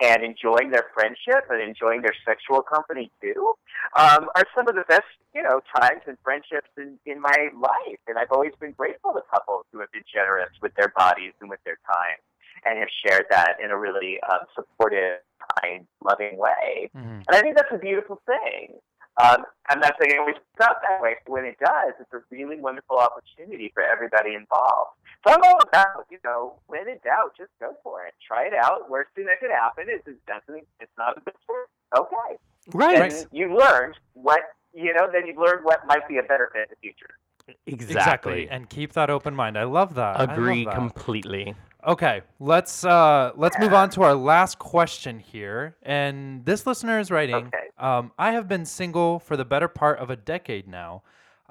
[0.00, 3.54] and enjoying their friendship and enjoying their sexual company too
[3.96, 5.04] um, are some of the best,
[5.34, 8.00] you know, times and friendships in, in my life.
[8.08, 11.50] And I've always been grateful to couples who have been generous with their bodies and
[11.50, 12.18] with their time
[12.64, 15.18] and have shared that in a really um, supportive,
[15.60, 16.90] kind, loving way.
[16.94, 17.24] Mhm.
[17.26, 18.78] And I think that's a beautiful thing.
[19.16, 22.12] Um, I'm not saying it always works out that way, but when it does, it's
[22.12, 24.96] a really wonderful opportunity for everybody involved.
[25.26, 28.14] So I'm all about, you know, when in doubt, just go for it.
[28.26, 28.88] Try it out.
[28.88, 31.98] Worst thing that could happen is it doesn't, it's not a good fit.
[31.98, 32.38] Okay.
[32.72, 33.12] Right.
[33.12, 34.40] And you learned what,
[34.72, 37.10] you know, then you've learned what might be a better fit in the future.
[37.66, 38.48] Exactly.
[38.48, 39.58] And keep that open mind.
[39.58, 40.16] I love that.
[40.16, 40.74] I love Agree that.
[40.74, 41.54] completely.
[41.86, 45.76] Okay, let's uh, let's move on to our last question here.
[45.82, 47.68] And this listener is writing, Okay.
[47.78, 51.02] um, I have been single for the better part of a decade now.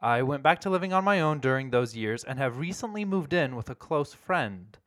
[0.02, 3.34] I went back to living on my own during those years and have recently moved
[3.34, 4.78] in with a close friend.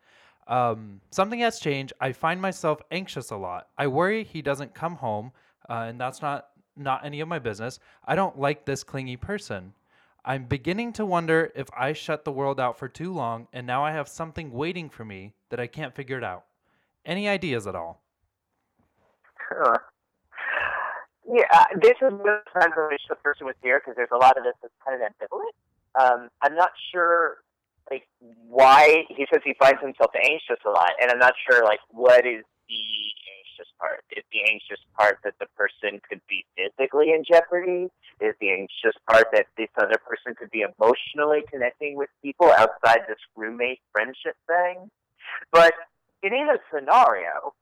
[0.47, 1.93] Um, something has changed.
[2.01, 3.69] I find myself anxious a lot.
[3.77, 5.33] I worry he doesn't come home,
[5.69, 7.81] uh, and that's not not any of my business.
[8.07, 9.75] I don't like this clingy person.
[10.25, 13.85] I'm beginning to wonder if I shut the world out for too long and now
[13.85, 16.45] I have something waiting for me that I can't figure it out.
[17.05, 18.03] Any ideas at all?
[19.51, 19.79] Huh.
[21.27, 24.17] Yeah, uh, this is the times I wish the person was here because there's a
[24.17, 25.55] lot of this that's kind of ambivalent.
[26.01, 27.39] um, I'm not sure
[27.91, 28.07] like
[28.49, 32.27] why he says he finds himself anxious a lot, and I'm not sure like what
[32.27, 32.85] is the
[33.63, 34.05] anxious part.
[34.17, 37.89] Is the anxious part that the person could be physically in jeopardy?
[38.21, 43.01] Is the anxious part that this other person could be emotionally connecting with people outside
[43.09, 44.91] this roommate friendship thing?
[45.51, 45.75] But
[46.23, 47.55] in either scenario,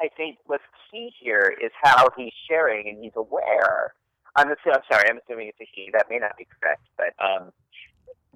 [0.00, 3.94] I think what's key here is how he's sharing and he's aware.
[4.36, 5.90] I'm, assuming, I'm sorry, I'm assuming it's a he.
[5.92, 7.52] That may not be correct, but um,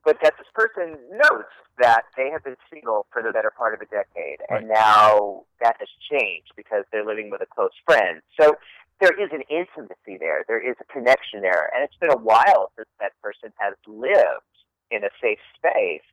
[0.04, 1.50] but that this person notes
[1.80, 4.60] that they have been single for the better part of a decade, right.
[4.62, 8.20] and now that has changed because they're living with a close friend.
[8.40, 8.56] So
[9.00, 12.72] there is an intimacy there, there is a connection there, and it's been a while
[12.76, 14.42] since that person has lived
[14.90, 16.06] in a safe space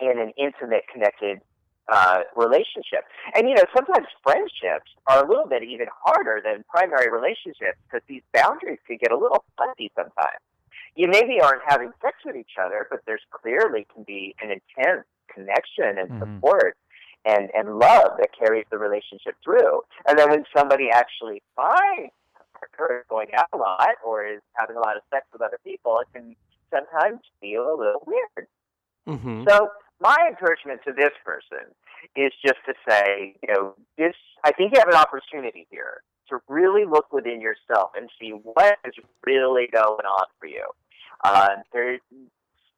[0.00, 1.40] in an intimate, connected
[1.88, 3.04] uh, relationship.
[3.34, 8.02] And you know, sometimes friendships are a little bit even harder than primary relationships because
[8.08, 10.40] these boundaries can get a little fuzzy sometimes.
[10.94, 15.06] You maybe aren't having sex with each other, but there's clearly can be an intense
[15.32, 16.36] connection and mm-hmm.
[16.36, 16.76] support
[17.24, 19.80] and and love that carries the relationship through.
[20.06, 22.12] And then when somebody actually finds
[22.72, 25.98] her going out a lot or is having a lot of sex with other people,
[26.00, 26.36] it can
[26.70, 28.48] sometimes feel a little weird.
[29.08, 29.44] Mm-hmm.
[29.48, 29.68] So
[30.00, 31.70] my encouragement to this person
[32.16, 34.14] is just to say, you know, this.
[34.44, 38.78] I think you have an opportunity here to really look within yourself and see what
[38.84, 38.94] is
[39.24, 40.66] really going on for you.
[41.24, 41.98] Uh, there,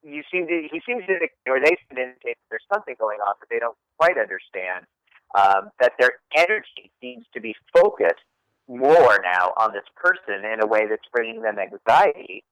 [0.02, 1.14] you seem to, he seems to,
[1.48, 4.86] or they seem to indicate that there's something going on that they don't quite understand.
[5.34, 8.22] Um, that their energy seems to be focused
[8.68, 12.44] more now on this person in a way that's bringing them anxiety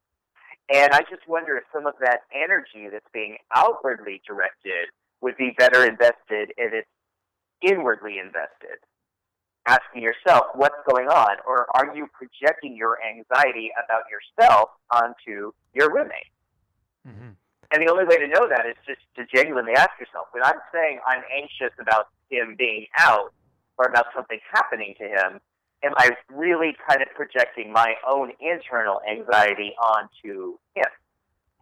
[0.73, 4.89] and I just wonder if some of that energy that's being outwardly directed
[5.21, 6.89] would be better invested if it's
[7.61, 8.79] inwardly invested.
[9.67, 11.37] Asking yourself, what's going on?
[11.47, 16.33] Or are you projecting your anxiety about yourself onto your roommate?
[17.07, 17.31] Mm-hmm.
[17.73, 20.61] And the only way to know that is just to genuinely ask yourself when I'm
[20.73, 23.33] saying I'm anxious about him being out
[23.79, 25.41] or about something happening to him,
[25.83, 30.85] am I really kind of projecting my own internal anxiety onto him?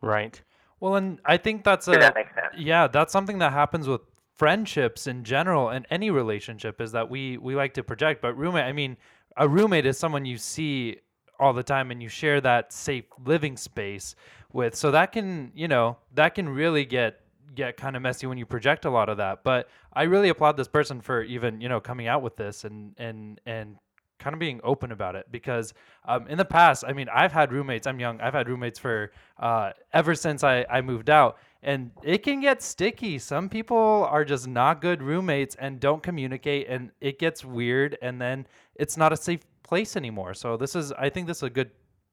[0.03, 0.43] Right.
[0.81, 2.17] Well, and I think that's a that
[2.57, 4.01] yeah, that's something that happens with
[4.37, 8.23] friendships in general and any relationship is that we we like to project.
[8.23, 8.97] But roommate, I mean,
[9.37, 10.97] a roommate is someone you see
[11.41, 14.15] all the time and you share that safe living space
[14.53, 14.75] with.
[14.75, 17.21] So that can, you know, that can really get
[17.55, 19.43] get kind of messy when you project a lot of that.
[19.43, 22.95] But I really applaud this person for even, you know, coming out with this and
[22.99, 23.77] and and
[24.21, 25.73] kind of being open about it because
[26.05, 27.87] um, in the past, I mean, I've had roommates.
[27.87, 28.21] I'm young.
[28.21, 32.63] I've had roommates for uh, ever since I, I moved out, and it can get
[32.63, 33.19] sticky.
[33.19, 38.21] Some people are just not good roommates and don't communicate, and it gets weird, and
[38.21, 40.35] then it's not a safe place anymore.
[40.35, 41.71] So this is, I think, this is a good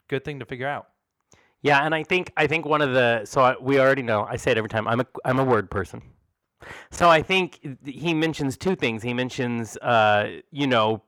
[0.07, 0.85] good thing to figure out.
[1.61, 4.19] Yeah, and I think I think one of the so I, we already know.
[4.23, 4.87] I say it every time.
[4.87, 6.01] I'm a I'm a word person.
[6.91, 7.47] So I think
[7.83, 9.03] he mentions two things.
[9.03, 11.03] He mentions, uh, you know,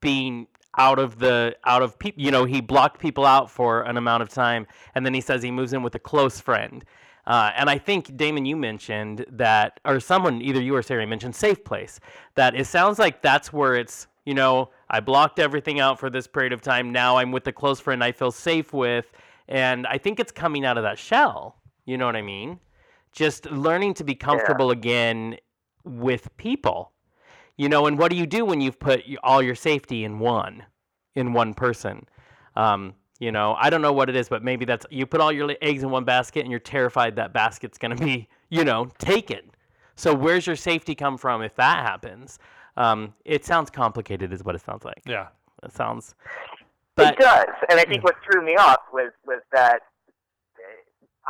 [0.00, 0.46] being
[0.78, 4.22] out of the out of people you know he blocked people out for an amount
[4.22, 6.84] of time and then he says he moves in with a close friend
[7.26, 11.36] uh, and I think Damon, you mentioned that, or someone, either you or Sarah mentioned
[11.36, 12.00] safe place.
[12.34, 16.26] That it sounds like that's where it's, you know, I blocked everything out for this
[16.26, 16.92] period of time.
[16.92, 19.10] Now I'm with a close friend I feel safe with,
[19.48, 21.56] and I think it's coming out of that shell.
[21.86, 22.58] You know what I mean?
[23.12, 24.78] Just learning to be comfortable yeah.
[24.78, 25.36] again
[25.84, 26.92] with people
[27.60, 30.64] you know, and what do you do when you've put all your safety in one,
[31.14, 32.06] in one person?
[32.56, 35.30] Um, you know, I don't know what it is, but maybe that's you put all
[35.30, 38.88] your eggs in one basket and you're terrified that basket's going to be, you know,
[38.96, 39.50] taken.
[39.94, 42.38] So where's your safety come from if that happens?
[42.80, 45.02] Um, it sounds complicated, is what it sounds like.
[45.06, 45.28] Yeah,
[45.62, 46.14] it sounds.
[46.96, 49.80] But, it does, and I think what threw me off was was that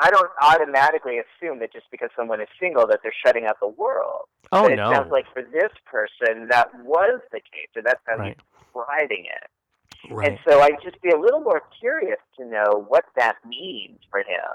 [0.00, 3.68] I don't automatically assume that just because someone is single that they're shutting out the
[3.68, 4.26] world.
[4.52, 4.92] Oh but it no!
[4.92, 8.36] sounds like for this person that was the case, and that's how right.
[8.36, 10.12] he's describing it.
[10.12, 10.28] Right.
[10.30, 14.20] And so I'd just be a little more curious to know what that means for
[14.20, 14.48] him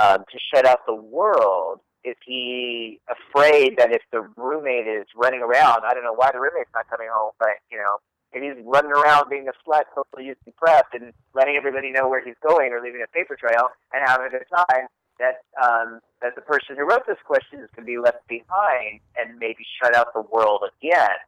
[0.00, 1.80] um, to shut out the world.
[2.08, 6.40] Is he afraid that if the roommate is running around, I don't know why the
[6.40, 7.98] roommate's not coming home, but you know,
[8.32, 12.24] if he's running around being a slut, hopefully he's depressed and letting everybody know where
[12.24, 14.86] he's going or leaving a paper trail and having a good time,
[15.18, 19.00] that um, that the person who wrote this question is going to be left behind
[19.16, 21.18] and maybe shut out the world again.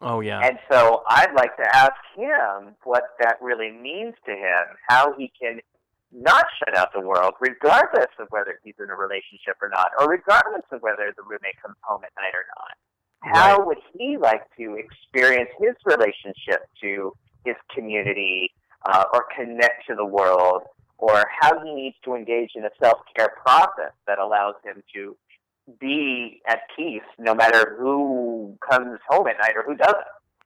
[0.00, 0.40] Oh yeah.
[0.40, 5.32] And so I'd like to ask him what that really means to him, how he
[5.40, 5.60] can
[6.12, 10.08] not shut out the world, regardless of whether he's in a relationship or not, or
[10.08, 13.34] regardless of whether the roommate comes home at night or not.
[13.34, 13.66] How right.
[13.66, 17.12] would he like to experience his relationship to
[17.44, 18.52] his community
[18.88, 20.62] uh, or connect to the world
[20.98, 25.16] or how he needs to engage in a self care process that allows him to
[25.80, 29.96] be at peace no matter who comes home at night or who doesn't.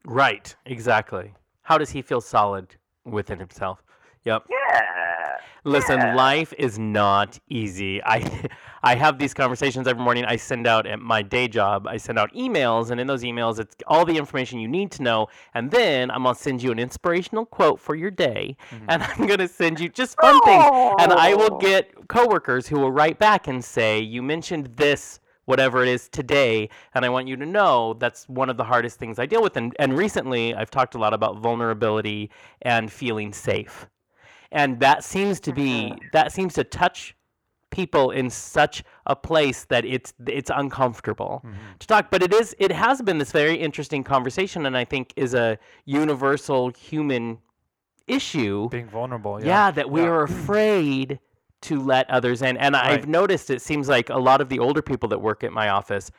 [0.04, 0.54] Right.
[0.66, 1.32] Exactly.
[1.62, 3.82] How does he feel solid within himself?
[4.24, 4.46] Yep.
[4.50, 5.36] Yeah.
[5.64, 6.14] Listen, Yeah.
[6.14, 8.02] life is not easy.
[8.04, 8.18] I
[8.84, 10.24] I have these conversations every morning.
[10.24, 13.58] I send out at my day job, I send out emails and in those emails
[13.60, 16.72] it's all the information you need to know and then I'm going to send you
[16.72, 18.84] an inspirational quote for your day mm-hmm.
[18.88, 20.64] and I'm going to send you just fun things
[20.98, 21.58] and I will Oh.
[21.58, 26.68] get coworkers who will write back and say you mentioned this whatever it is today
[26.94, 29.56] and I want you to know that's one of the hardest things I deal with
[29.56, 32.30] and and recently I've talked a lot about vulnerability
[32.62, 33.86] and feeling safe
[34.52, 35.96] and that seems to be uh-huh.
[36.12, 37.16] that seems to touch
[37.70, 41.56] people in such a place that it's it's uncomfortable mm-hmm.
[41.78, 45.12] to talk but it is it has been this very interesting conversation and i think
[45.16, 47.38] is a universal human
[48.06, 49.40] issue Being vulnerable.
[49.40, 49.70] yeah, Yeah.
[49.72, 50.08] that we Yeah.
[50.08, 51.18] are afraid
[51.62, 54.82] to let others in and i've noticed it seems like a lot of the older
[54.82, 56.10] people that work at my office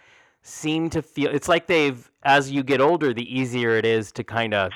[0.42, 4.24] seem to feel it's like they've as you get older the easier it is to
[4.24, 4.72] kind of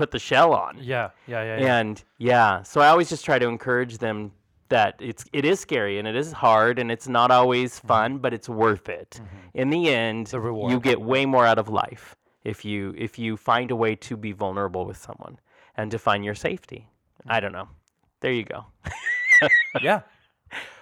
[0.00, 1.10] put the shell on Yeah.
[1.26, 1.42] Yeah.
[1.44, 1.60] Yeah.
[1.60, 1.76] yeah.
[1.78, 4.32] and yeah, so I always just try to encourage them
[4.70, 7.88] that it's it is scary and it is hard and it's not always mm-hmm.
[7.88, 9.10] fun, but it's worth it.
[9.10, 9.58] Mm-hmm.
[9.60, 10.72] In the end, The reward.
[10.72, 14.16] you get way more out of life if you if you find a way to
[14.16, 15.38] be vulnerable with someone
[15.76, 16.88] and to find your safety.
[17.26, 17.68] I don't know.
[18.20, 18.64] There you go.
[19.82, 20.00] yeah.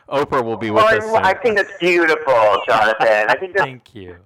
[0.08, 1.24] Oprah will be oh, with Well, us.
[1.24, 3.24] I- I think that's beautiful, Jonathan.
[3.32, 4.16] I think that's Thank you.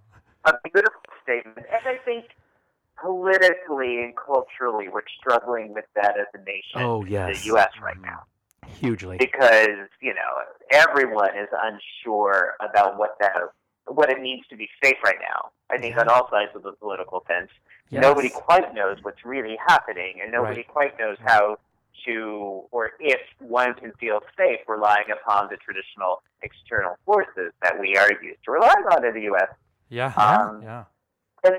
[0.44, 1.66] a beautiful statement.
[1.76, 2.26] And I think
[3.02, 6.76] politically and culturally, we're struggling with that as a nation.
[6.76, 7.70] Oh yes, The U.S.
[7.82, 8.22] right now.
[8.80, 9.16] hugely.
[9.18, 9.68] because
[10.00, 10.32] you know
[10.70, 13.32] everyone is unsure about what that
[13.86, 15.50] what it means to be safe right now.
[15.70, 17.50] I think on all sides of the political fence,
[17.90, 20.68] nobody quite knows what's really happening, and nobody Right.
[20.68, 21.56] quite knows how
[22.06, 27.96] to or if one can feel safe relying upon the traditional external forces that we
[27.96, 29.48] are used to relying on in the U.S.
[29.88, 30.12] Yeah.
[30.16, 30.84] Um, yeah.
[31.44, 31.56] And,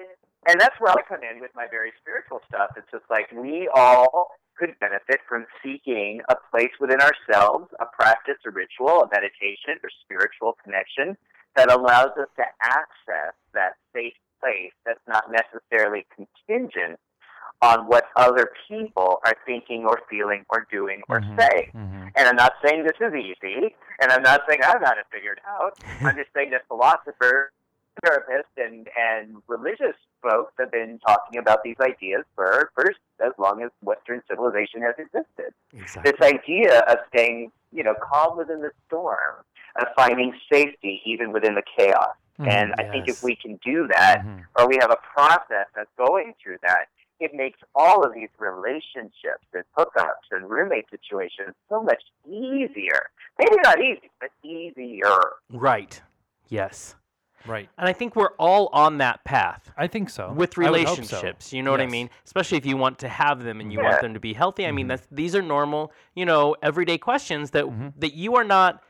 [0.47, 2.71] and that's where I come in with my very spiritual stuff.
[2.77, 8.37] It's just like we all could benefit from seeking a place within ourselves, a practice,
[8.45, 11.17] a ritual, a meditation, or spiritual connection
[11.55, 16.99] that allows us to access that safe place that's not necessarily contingent
[17.61, 21.39] on what other people are thinking or feeling or doing or Mhm.
[21.39, 21.71] saying.
[21.73, 22.11] Mhm.
[22.15, 25.39] And I'm not saying this is easy, and I'm not saying I've got it figured
[25.47, 25.77] out.
[26.15, 27.51] I'm just saying that philosophers,
[28.03, 32.89] therapists, and, and religious folks have been talking about these ideas for, for
[33.23, 35.53] as long as Western civilization has existed.
[35.73, 36.11] Exactly.
[36.11, 39.43] This idea of staying, you know, calm within the storm,
[39.79, 42.15] of finding safety even within the chaos.
[42.39, 42.47] Mhm.
[42.51, 44.45] And I think if we can do that, Mhm.
[44.57, 46.89] or we have a process that's going through that,
[47.19, 53.09] it makes all of these relationships and hookups and roommate situations so much easier.
[53.39, 55.19] Maybe not easy, but easier.
[55.49, 56.01] Right.
[56.49, 56.95] Yes.
[57.45, 57.69] Right.
[57.77, 59.71] And I think we're all on that path.
[59.77, 60.31] I think so.
[60.31, 60.93] with I would hope so.
[61.17, 63.79] relationships you know what i mean especially if you want to have them and you
[63.79, 63.89] Yeah.
[63.89, 64.89] want them to be healthy i mean Mhm.
[64.89, 67.93] that's these are normal you know everyday questions that Mhm.
[67.97, 68.81] that you are not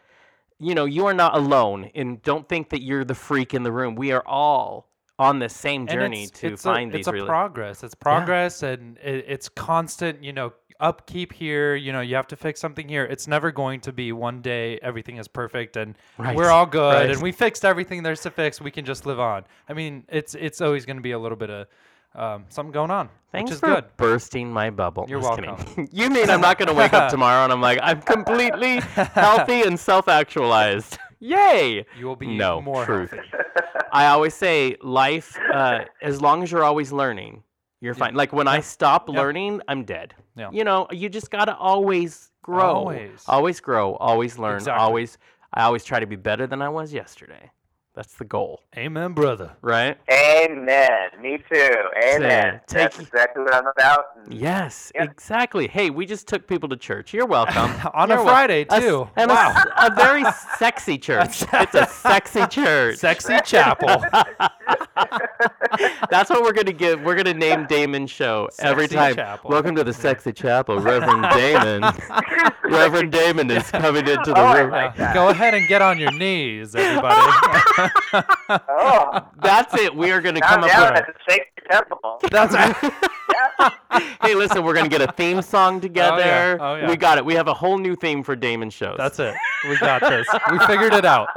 [0.60, 3.72] you know you are not alone and don't think that you're the freak in the
[3.72, 4.88] room we are all
[5.20, 7.96] on the same journey it's, to it's find a, these it's a rela- progress it's
[7.96, 12.60] progress and it, it's constant you know upkeep here you know you have to fix
[12.60, 16.50] something here it's never going to be one day everything is perfect and Right, we're
[16.50, 17.10] all good right.
[17.12, 20.36] and we fixed everything there's to fix we can just live on i mean it's
[20.36, 21.68] it's always going to be a little bit of
[22.16, 25.08] um, something going on Thanks which is for good bursting my bubble.
[25.10, 25.66] You're Just welcome.
[25.66, 25.90] kidding.
[25.92, 29.64] you mean I'm not going to wake up tomorrow and I'm like, I'm completely healthy
[29.64, 31.00] and self actualized.
[31.20, 31.84] Yay!
[31.98, 33.10] you will be No, more truth.
[33.10, 33.30] healthy.
[33.92, 37.42] I always say life, uh, as long as you're always learning,
[37.84, 38.16] you're fine.
[38.16, 40.16] Like when I stop learning, I'm dead.
[40.38, 40.50] Yeah.
[40.52, 42.74] You know, you just got to always grow.
[42.76, 43.24] Always.
[43.28, 44.82] Always grow, always learn, Exactly.
[44.82, 45.18] always.
[45.54, 47.52] I always try to be better than I was yesterday.
[47.96, 49.98] That's the goal, amen brother right?
[50.12, 51.10] Amen.
[51.22, 51.70] Me too.
[52.04, 52.60] Amen.
[52.66, 54.26] take- That's exactly what I'm about.
[54.28, 54.42] Mm.
[54.42, 55.12] Yes, Yep.
[55.12, 55.68] exactly.
[55.68, 57.14] Hey, we just took people to church.
[57.14, 57.70] You're welcome.
[57.94, 60.24] on a You're wel- friday A s- too and a wow s- a, very
[60.58, 61.44] sexy church.
[61.54, 62.98] it's a sexy church.
[62.98, 64.04] sexy chapel
[66.10, 67.02] That's what we're gonna give.
[67.02, 69.16] We're gonna name Damon's show every time.
[69.16, 69.50] Chapel.
[69.52, 71.94] Welcome to the sexy chapel, Reverend Damon.
[72.64, 74.72] Reverend Damon is coming into the Oh, room.
[74.72, 77.22] like go ahead and get on your knees everybody
[78.50, 79.96] Oh, That's it.
[79.96, 80.76] We are gonna come up with.
[81.00, 81.16] at
[81.68, 82.20] the sacred temple.
[82.32, 83.70] that's Yeah.
[84.22, 86.14] hey, listen, we're gonna get a theme song together.
[86.16, 86.58] Oh, yeah.
[86.60, 86.90] Oh, yeah.
[86.90, 87.26] We got it.
[87.26, 88.96] We have a whole new theme for Damon shows.
[88.98, 89.36] That's it.
[89.68, 90.28] We got this.
[90.52, 91.30] We figured it out.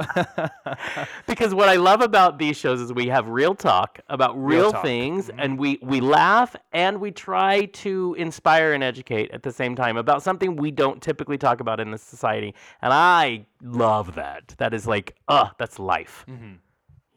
[1.27, 4.83] because what I love about these shows is we have real talk about real, talk.
[4.83, 9.75] things, and we we laugh and we try to inspire and educate at the same
[9.75, 12.53] time about something we don't typically talk about in this society.
[12.81, 14.53] And I love that.
[14.57, 16.25] That is like, uh, that's life.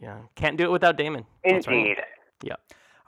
[0.00, 1.26] Yeah, can't do it without Damon.
[1.44, 1.96] Indeed.
[2.42, 2.56] Yeah.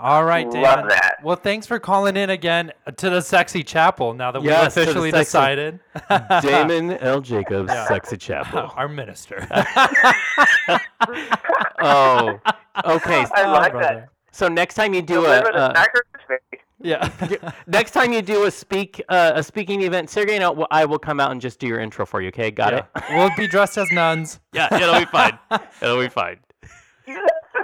[0.03, 1.19] All right, Love that.
[1.23, 4.15] Well, thanks for calling in again to the Sexy Chapel.
[4.15, 5.81] Now that Yes, we've officially Sexy- decided,
[6.43, 7.21] Damon L.
[7.21, 7.87] Jacobs, Yeah.
[7.87, 8.73] Sexy Chapel.
[8.77, 9.47] our minister.
[11.81, 12.39] oh,
[12.85, 13.25] okay.
[13.33, 13.95] I Oh, like brother.
[13.95, 14.09] that.
[14.33, 15.85] So next time you do a, Deliver the uh.
[16.81, 17.11] Yeah.
[17.69, 21.21] next time you do a speak uh, a speaking event, Sergey and I will- come
[21.21, 22.29] out and just do your intro for you.
[22.29, 22.85] Okay, got it?
[23.11, 24.41] We'll be dressed as nuns.
[24.53, 25.39] Yeah, it'll be fine.
[25.81, 26.41] It'll be fine.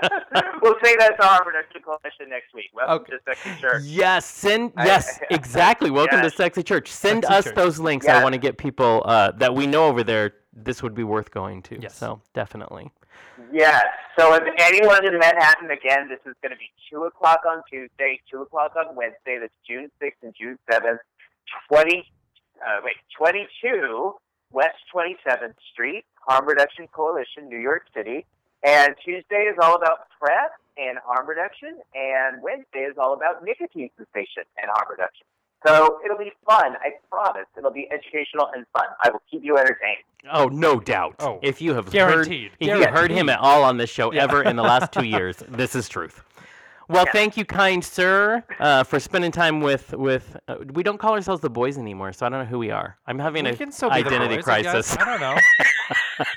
[0.62, 2.66] we'll say that to our production coalition next week.
[2.74, 3.12] Welcome Okay.
[3.12, 3.82] to Sexy Church.
[3.84, 5.90] Yes, send I- yes, exactly.
[5.90, 6.32] Welcome Yes.
[6.32, 6.90] to Sexy Church.
[6.90, 7.54] Send Sexy us Church.
[7.54, 8.06] those links.
[8.06, 10.34] I want to get people uh, that we know over there.
[10.52, 11.80] This would be worth going to.
[11.80, 11.94] Yes.
[11.96, 12.90] So definitely.
[13.52, 13.84] Yes.
[14.18, 18.20] So if anyone in Manhattan, again, this is going to be 2 o'clock on Tuesday,
[18.30, 19.38] 2 o'clock on Wednesday.
[19.40, 20.98] That's June 6th and June 7th.
[21.68, 22.04] 20,
[22.66, 24.14] uh, wait, 22
[24.50, 28.26] West 27th Street, Harm Reduction Coalition, New York City.
[28.64, 33.90] And Tuesday is all about PrEP and harm reduction, and Wednesday is all about nicotine
[33.96, 35.26] cessation and harm reduction.
[35.66, 36.74] So it'll be fun.
[36.80, 37.46] I promise.
[37.56, 38.86] It'll be educational and fun.
[39.02, 40.04] I will keep you entertained.
[40.32, 41.16] Oh, no doubt.
[41.18, 42.50] Oh, if you have guaranteed.
[42.52, 44.22] heard, if you heard him at all on this show Yeah.
[44.22, 46.22] ever in the last two years, this is truth.
[46.88, 47.12] Well, Yeah.
[47.12, 50.36] thank you, kind sir, uh, for spending time with with.
[50.48, 52.96] Uh, we don't call ourselves the boys anymore, so I don't know who we are.
[53.06, 54.96] I'm having We an can still be the identity boys, crisis.
[54.98, 55.36] I don't know.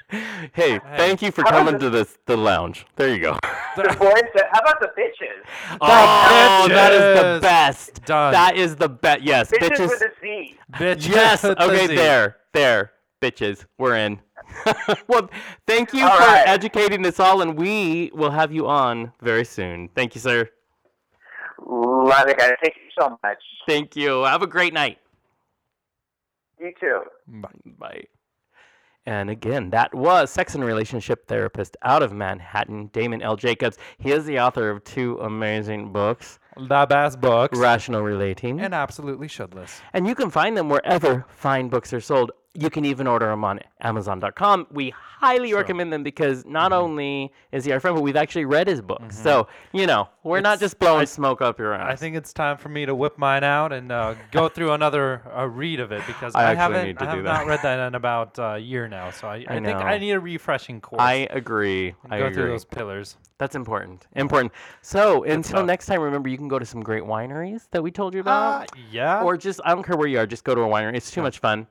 [0.53, 2.85] hey, thank you for How coming the- to this the lounge.
[2.97, 3.37] There you go.
[3.77, 5.77] The boys, how about the bitches?
[5.79, 8.03] oh, that is the best.
[8.05, 8.33] Done.
[8.33, 9.21] That is the best.
[9.21, 9.87] Yes, Bitches, bitches.
[9.89, 10.55] with a Z.
[10.73, 11.07] Bitch.
[11.09, 11.43] Yes.
[11.47, 11.87] with the Okay.
[11.87, 11.95] Z.
[11.95, 12.35] There.
[12.53, 12.91] There.
[13.21, 13.65] Bitches.
[13.77, 14.19] We're in.
[15.07, 15.29] well,
[15.67, 16.47] thank you All for right.
[16.47, 19.89] educating us all, and we will have you on very soon.
[19.95, 20.49] Thank you, sir.
[21.65, 22.51] Love it, guys.
[22.63, 23.37] Thank you so much.
[23.67, 24.23] Thank you.
[24.23, 24.97] Have a great night.
[26.59, 27.01] You too.
[27.77, 28.03] Bye.
[29.07, 33.35] And again, that was sex and relationship therapist out of Manhattan, Damon L.
[33.35, 33.77] Jacobs.
[33.97, 37.57] He is the author of two amazing books, The best books.
[37.57, 38.59] Rational Relating.
[38.59, 39.81] And absolutely shouldless.
[39.93, 42.31] And you can find them wherever fine books are sold.
[42.53, 44.67] You can even order them on Amazon.com.
[44.71, 46.81] We highly recommend them because not Mm-hmm.
[46.83, 49.17] only is he our friend, but we've actually read his books.
[49.17, 51.89] So, you know, we're not just blowing I- smoke up your ass.
[51.89, 55.21] I think it's time for me to whip mine out and uh, go through another
[55.33, 57.87] uh, read of it because I I, haven't need to I have not read that
[57.87, 59.11] in about uh, a year now.
[59.11, 59.67] So I, I, think.
[59.77, 61.01] I need a refreshing course.
[61.01, 61.93] I agree.
[62.09, 62.35] I go agree.
[62.35, 63.15] through those pillars.
[63.37, 64.07] That's important.
[64.17, 64.51] Important.
[64.81, 65.65] So, until stuff.
[65.65, 68.23] next time, remember you can go to some great wineries that we told you Uh,
[68.23, 68.69] about.
[68.91, 69.23] yeah.
[69.23, 70.95] or just, I don't care where you are, just go to a winery.
[70.95, 71.65] It's too much fun.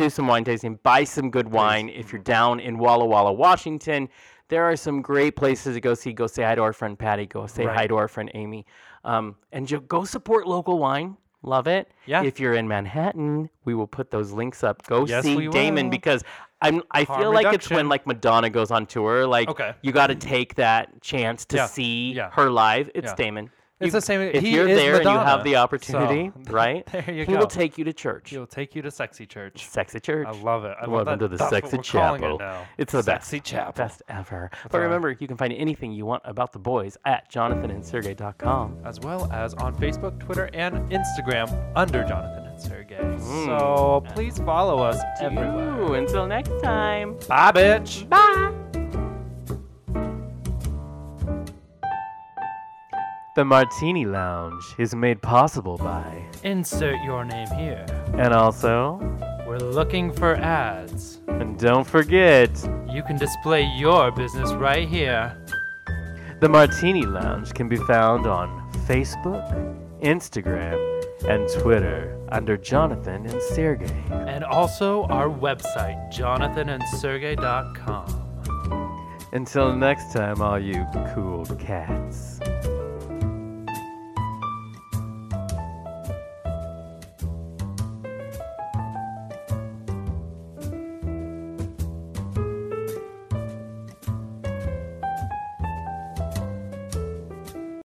[0.00, 1.90] Do some wine tasting, buy some good wine.
[1.90, 4.08] If you're down in Walla Walla, Washington,
[4.48, 6.14] there are some great places to go see.
[6.14, 7.26] Go say hi to our friend Patty.
[7.26, 8.64] Go say hi to our friend Amy.
[9.04, 11.18] Um, and go support local wine.
[11.42, 11.90] Love it.
[12.06, 12.22] Yeah.
[12.22, 14.82] If you're in Manhattan, we will put those links up.
[14.86, 15.90] Go Yes, see Damon will.
[15.90, 16.24] because
[16.62, 16.80] I'm.
[16.92, 19.26] I Harm feel like it's when like Madonna goes on tour.
[19.26, 19.74] Like Okay.
[19.82, 22.30] you got to take that chance to Yeah, see yeah.
[22.32, 22.90] her live.
[22.94, 23.16] It's Yeah.
[23.16, 23.50] Damon.
[23.80, 26.84] It's You- the same- If you're there and you have the opportunity, so right?
[26.92, 27.38] there you he go.
[27.38, 28.30] will take you to church.
[28.30, 29.66] He'll take you to sexy church.
[29.66, 30.26] Sexy church.
[30.28, 30.76] I love it.
[30.78, 31.18] I love Welcome that.
[31.20, 32.38] to the That's Sexy it Chapel.
[32.38, 32.66] now.
[32.76, 33.50] It's the Sexy best.
[33.50, 33.72] Chapel.
[33.84, 34.50] Best ever.
[34.70, 34.84] but right.
[34.84, 38.78] remember, you can find anything you want about the boys at jonathanandsergey.com.
[38.84, 42.96] as well as on Facebook, Twitter, and Instagram under Jonathan and Sergey.
[43.00, 43.46] Mm.
[43.46, 45.80] So please follow us everywhere.
[45.80, 47.16] Ooh, until next time.
[47.28, 48.08] Bye, bitch.
[48.08, 48.69] Bye.
[53.36, 57.86] The Martini Lounge is made possible by, Insert your name here.
[58.14, 58.98] and also,
[59.46, 61.20] We're looking for ads.
[61.28, 62.50] and don't forget,
[62.88, 65.36] You can display your business right here.
[66.40, 68.48] the Martini Lounge can be found on
[68.88, 69.44] Facebook,
[70.02, 70.78] Instagram,
[71.28, 73.92] and Twitter under Jonathan and Sergey.
[74.10, 78.16] And also our website, jonathanandsergey.com.
[79.32, 82.40] Until next time, all you cool cats.